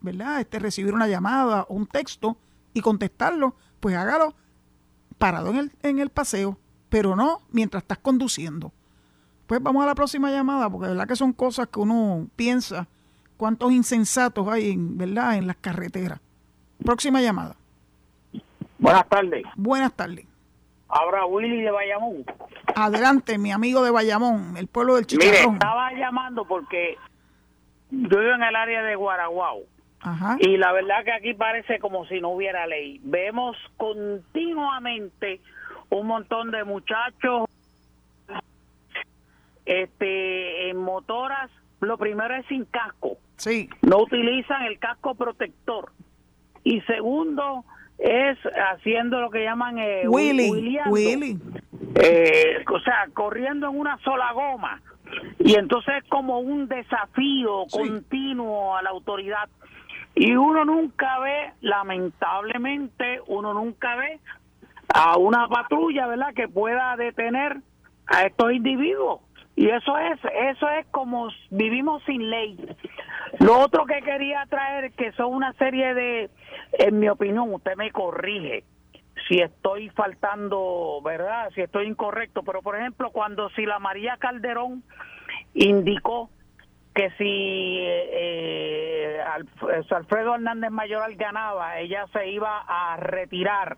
[0.01, 0.39] ¿verdad?
[0.39, 2.37] Este, recibir una llamada o un texto
[2.73, 4.35] y contestarlo, pues hágalo
[5.17, 6.57] parado en el, en el paseo,
[6.89, 8.71] pero no mientras estás conduciendo.
[9.47, 12.87] Pues vamos a la próxima llamada, porque de verdad que son cosas que uno piensa
[13.37, 15.37] cuántos insensatos hay en, ¿verdad?
[15.37, 16.19] en las carreteras.
[16.83, 17.55] Próxima llamada.
[18.77, 19.43] Buenas tardes.
[19.55, 20.25] Buenas tardes.
[20.87, 22.25] Ahora Willy de Bayamón.
[22.75, 25.33] Adelante, mi amigo de Bayamón, el pueblo del Chicharrón.
[25.33, 26.97] Mire, estaba llamando porque
[27.91, 29.61] yo vivo en el área de Guaraguao.
[30.01, 30.37] Ajá.
[30.39, 32.99] Y la verdad que aquí parece como si no hubiera ley.
[33.03, 35.41] Vemos continuamente
[35.89, 37.49] un montón de muchachos
[39.65, 41.51] este en motoras.
[41.79, 43.17] Lo primero es sin casco.
[43.37, 43.69] Sí.
[43.81, 45.91] No utilizan el casco protector.
[46.63, 47.63] Y segundo,
[47.97, 48.37] es
[48.73, 51.39] haciendo lo que llaman eh, Willy, Willy.
[51.95, 54.81] Eh, o sea, corriendo en una sola goma.
[55.39, 59.49] Y entonces es como un desafío continuo a la autoridad.
[60.19, 64.19] Y uno nunca ve, lamentablemente, uno nunca ve
[64.93, 67.61] a una patrulla, ¿verdad?, que pueda detener
[68.05, 69.21] a estos individuos.
[69.55, 70.19] Y eso es,
[70.51, 72.57] eso es como vivimos sin ley.
[73.39, 76.29] Lo otro que quería traer, que son una serie de,
[76.73, 78.65] en mi opinión, usted me corrige
[79.29, 81.49] si estoy faltando, ¿verdad?
[81.55, 84.83] Si estoy incorrecto, pero por ejemplo, cuando si la María Calderón
[85.53, 86.29] indicó
[86.99, 89.17] que si eh,
[89.89, 93.77] Alfredo Hernández Mayoral ganaba, ella se iba a retirar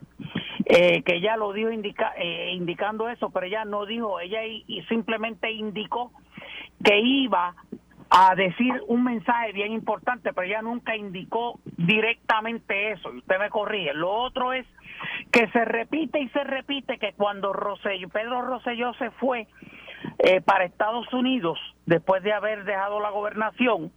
[0.66, 5.52] eh, que ella lo dijo eh, indicando eso, pero ella no dijo, ella y, simplemente
[5.52, 6.12] indicó
[6.84, 7.54] que iba
[8.10, 13.52] a decir un mensaje bien importante, pero ella nunca indicó directamente eso, y usted me
[13.52, 13.94] corrige.
[13.94, 14.66] Lo otro es
[15.32, 17.54] que se repite y se repite que cuando
[18.12, 19.48] Pedro Rosselló se fue
[20.24, 21.58] eh, para Estados Unidos,
[21.88, 23.92] después de haber dejado la gobernación,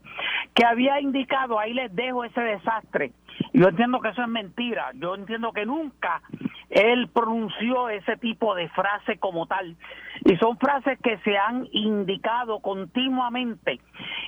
[0.55, 3.13] que había indicado, ahí les dejo ese desastre.
[3.53, 6.23] Yo entiendo que eso es mentira, yo entiendo que nunca
[6.71, 9.77] él pronunció ese tipo de frase como tal.
[10.25, 13.81] Y son frases que se han indicado continuamente.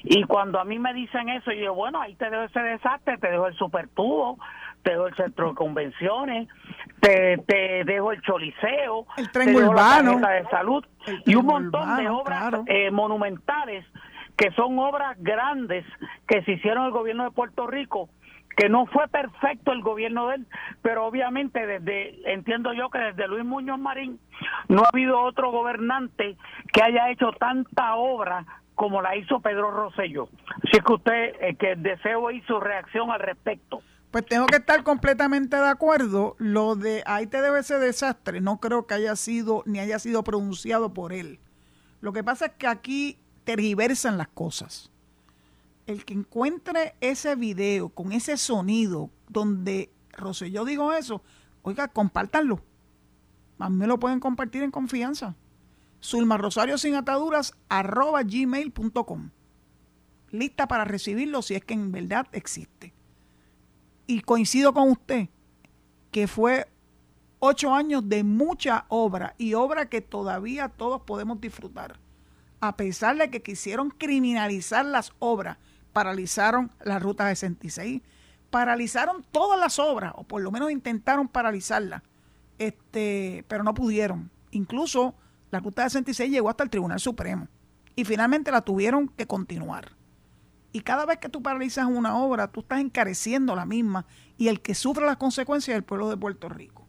[0.05, 3.19] Y cuando a mí me dicen eso, yo digo, bueno, ahí te dejo ese desastre,
[3.19, 4.39] te dejo el supertubo,
[4.87, 6.49] te dejo el centro de convenciones,
[7.01, 10.85] te, te dejo el choliseo, el tren urbano, la de salud
[11.25, 13.85] y un montón de obras eh, monumentales
[14.37, 15.85] que son obras grandes
[16.29, 18.09] que se hicieron el gobierno de Puerto Rico
[18.57, 20.47] que no fue perfecto el gobierno de él,
[20.83, 24.21] pero obviamente desde, entiendo yo que desde Luis Muñoz Marín
[24.69, 26.37] no ha habido otro gobernante
[26.73, 30.29] que haya hecho tanta obra como la hizo Pedro Rosselló.
[30.71, 33.83] Si es que usted, eh, que deseo y su reacción al respecto.
[34.17, 36.37] Pues tengo que estar completamente de acuerdo.
[36.39, 40.25] Lo de ahí te debe ese desastre, no creo que haya sido ni haya sido
[40.25, 41.39] pronunciado por él.
[42.01, 44.91] Lo que pasa es que aquí tergiversan las cosas
[45.85, 51.23] el que encuentre ese video con ese sonido donde Roselló dijo eso,
[51.61, 52.63] oiga, compártanlo.
[53.59, 55.37] A me lo pueden compartir en confianza.
[56.03, 59.29] Zulma Rosario sin ataduras arroba gmail.com.
[60.31, 62.96] Lista para recibirlo si es que en verdad existe.
[64.07, 65.29] Y coincido con usted
[66.11, 66.67] que fue
[67.39, 71.99] ocho años de mucha obra y obra que todavía todos podemos disfrutar.
[72.61, 75.59] A pesar de que quisieron criminalizar las obras
[75.93, 78.03] paralizaron la ruta 66,
[78.51, 82.03] paralizaron todas las obras, o por lo menos intentaron paralizarla,
[82.59, 84.31] este, pero no pudieron.
[84.51, 85.15] Incluso
[85.51, 87.49] la ruta 66 llegó hasta el Tribunal Supremo
[87.95, 89.93] y finalmente la tuvieron que continuar.
[90.77, 94.05] Y cada vez que tú paralizas una obra, tú estás encareciendo la misma
[94.37, 96.87] y el que sufre las consecuencias es el pueblo de Puerto Rico.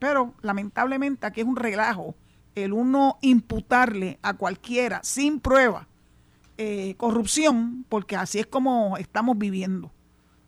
[0.00, 2.16] Pero lamentablemente aquí es un relajo
[2.56, 5.86] el uno imputarle a cualquiera sin prueba
[6.58, 9.92] eh, corrupción, porque así es como estamos viviendo.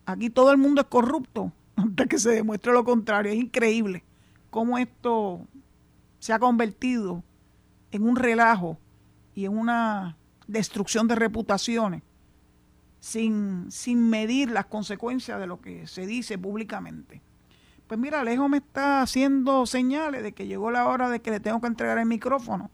[0.05, 3.31] Aquí todo el mundo es corrupto, hasta que se demuestre lo contrario.
[3.31, 4.03] Es increíble
[4.51, 5.47] cómo esto
[6.19, 7.23] se ha convertido
[7.93, 8.77] en un relajo
[9.37, 10.17] y en una
[10.49, 12.03] destrucción de reputaciones
[13.03, 17.21] sin, sin medir las consecuencias de lo que se dice públicamente.
[17.89, 21.41] Pues mira, Alejo me está haciendo señales de que llegó la hora de que le
[21.41, 22.71] tengo que entregar el micrófono.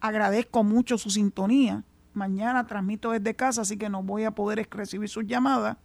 [0.00, 1.82] Agradezco mucho su sintonía
[2.14, 5.78] Mañana transmito desde casa, así que no voy a poder recibir sus llamadas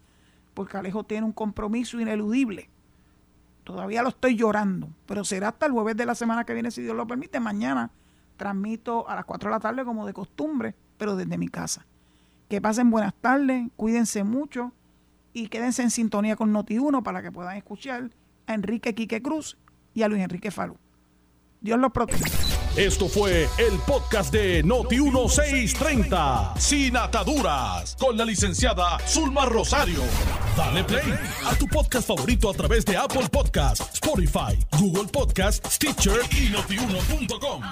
[0.54, 2.70] porque Alejo tiene un compromiso ineludible.
[3.64, 6.82] Todavía lo estoy llorando, pero será hasta el jueves de la semana que viene, si
[6.82, 7.40] Dios lo permite.
[7.40, 7.92] Mañana
[8.38, 11.86] transmito a las 4 de la tarde como de costumbre, pero desde mi casa.
[12.50, 14.72] Que pasen buenas tardes, cuídense mucho
[15.34, 18.10] y quédense en sintonía con Noti1 para que puedan escuchar
[18.48, 19.58] a Enrique Quique Cruz
[19.94, 20.78] y a Luis Enrique Falú.
[21.60, 22.26] Dios los proteja.
[22.78, 30.02] Esto fue el podcast de Noti1630, sin ataduras, con la licenciada Zulma Rosario.
[30.56, 31.14] Dale play
[31.46, 37.64] a tu podcast favorito a través de Apple Podcasts, Spotify, Google Podcasts, Stitcher y notiuno.com.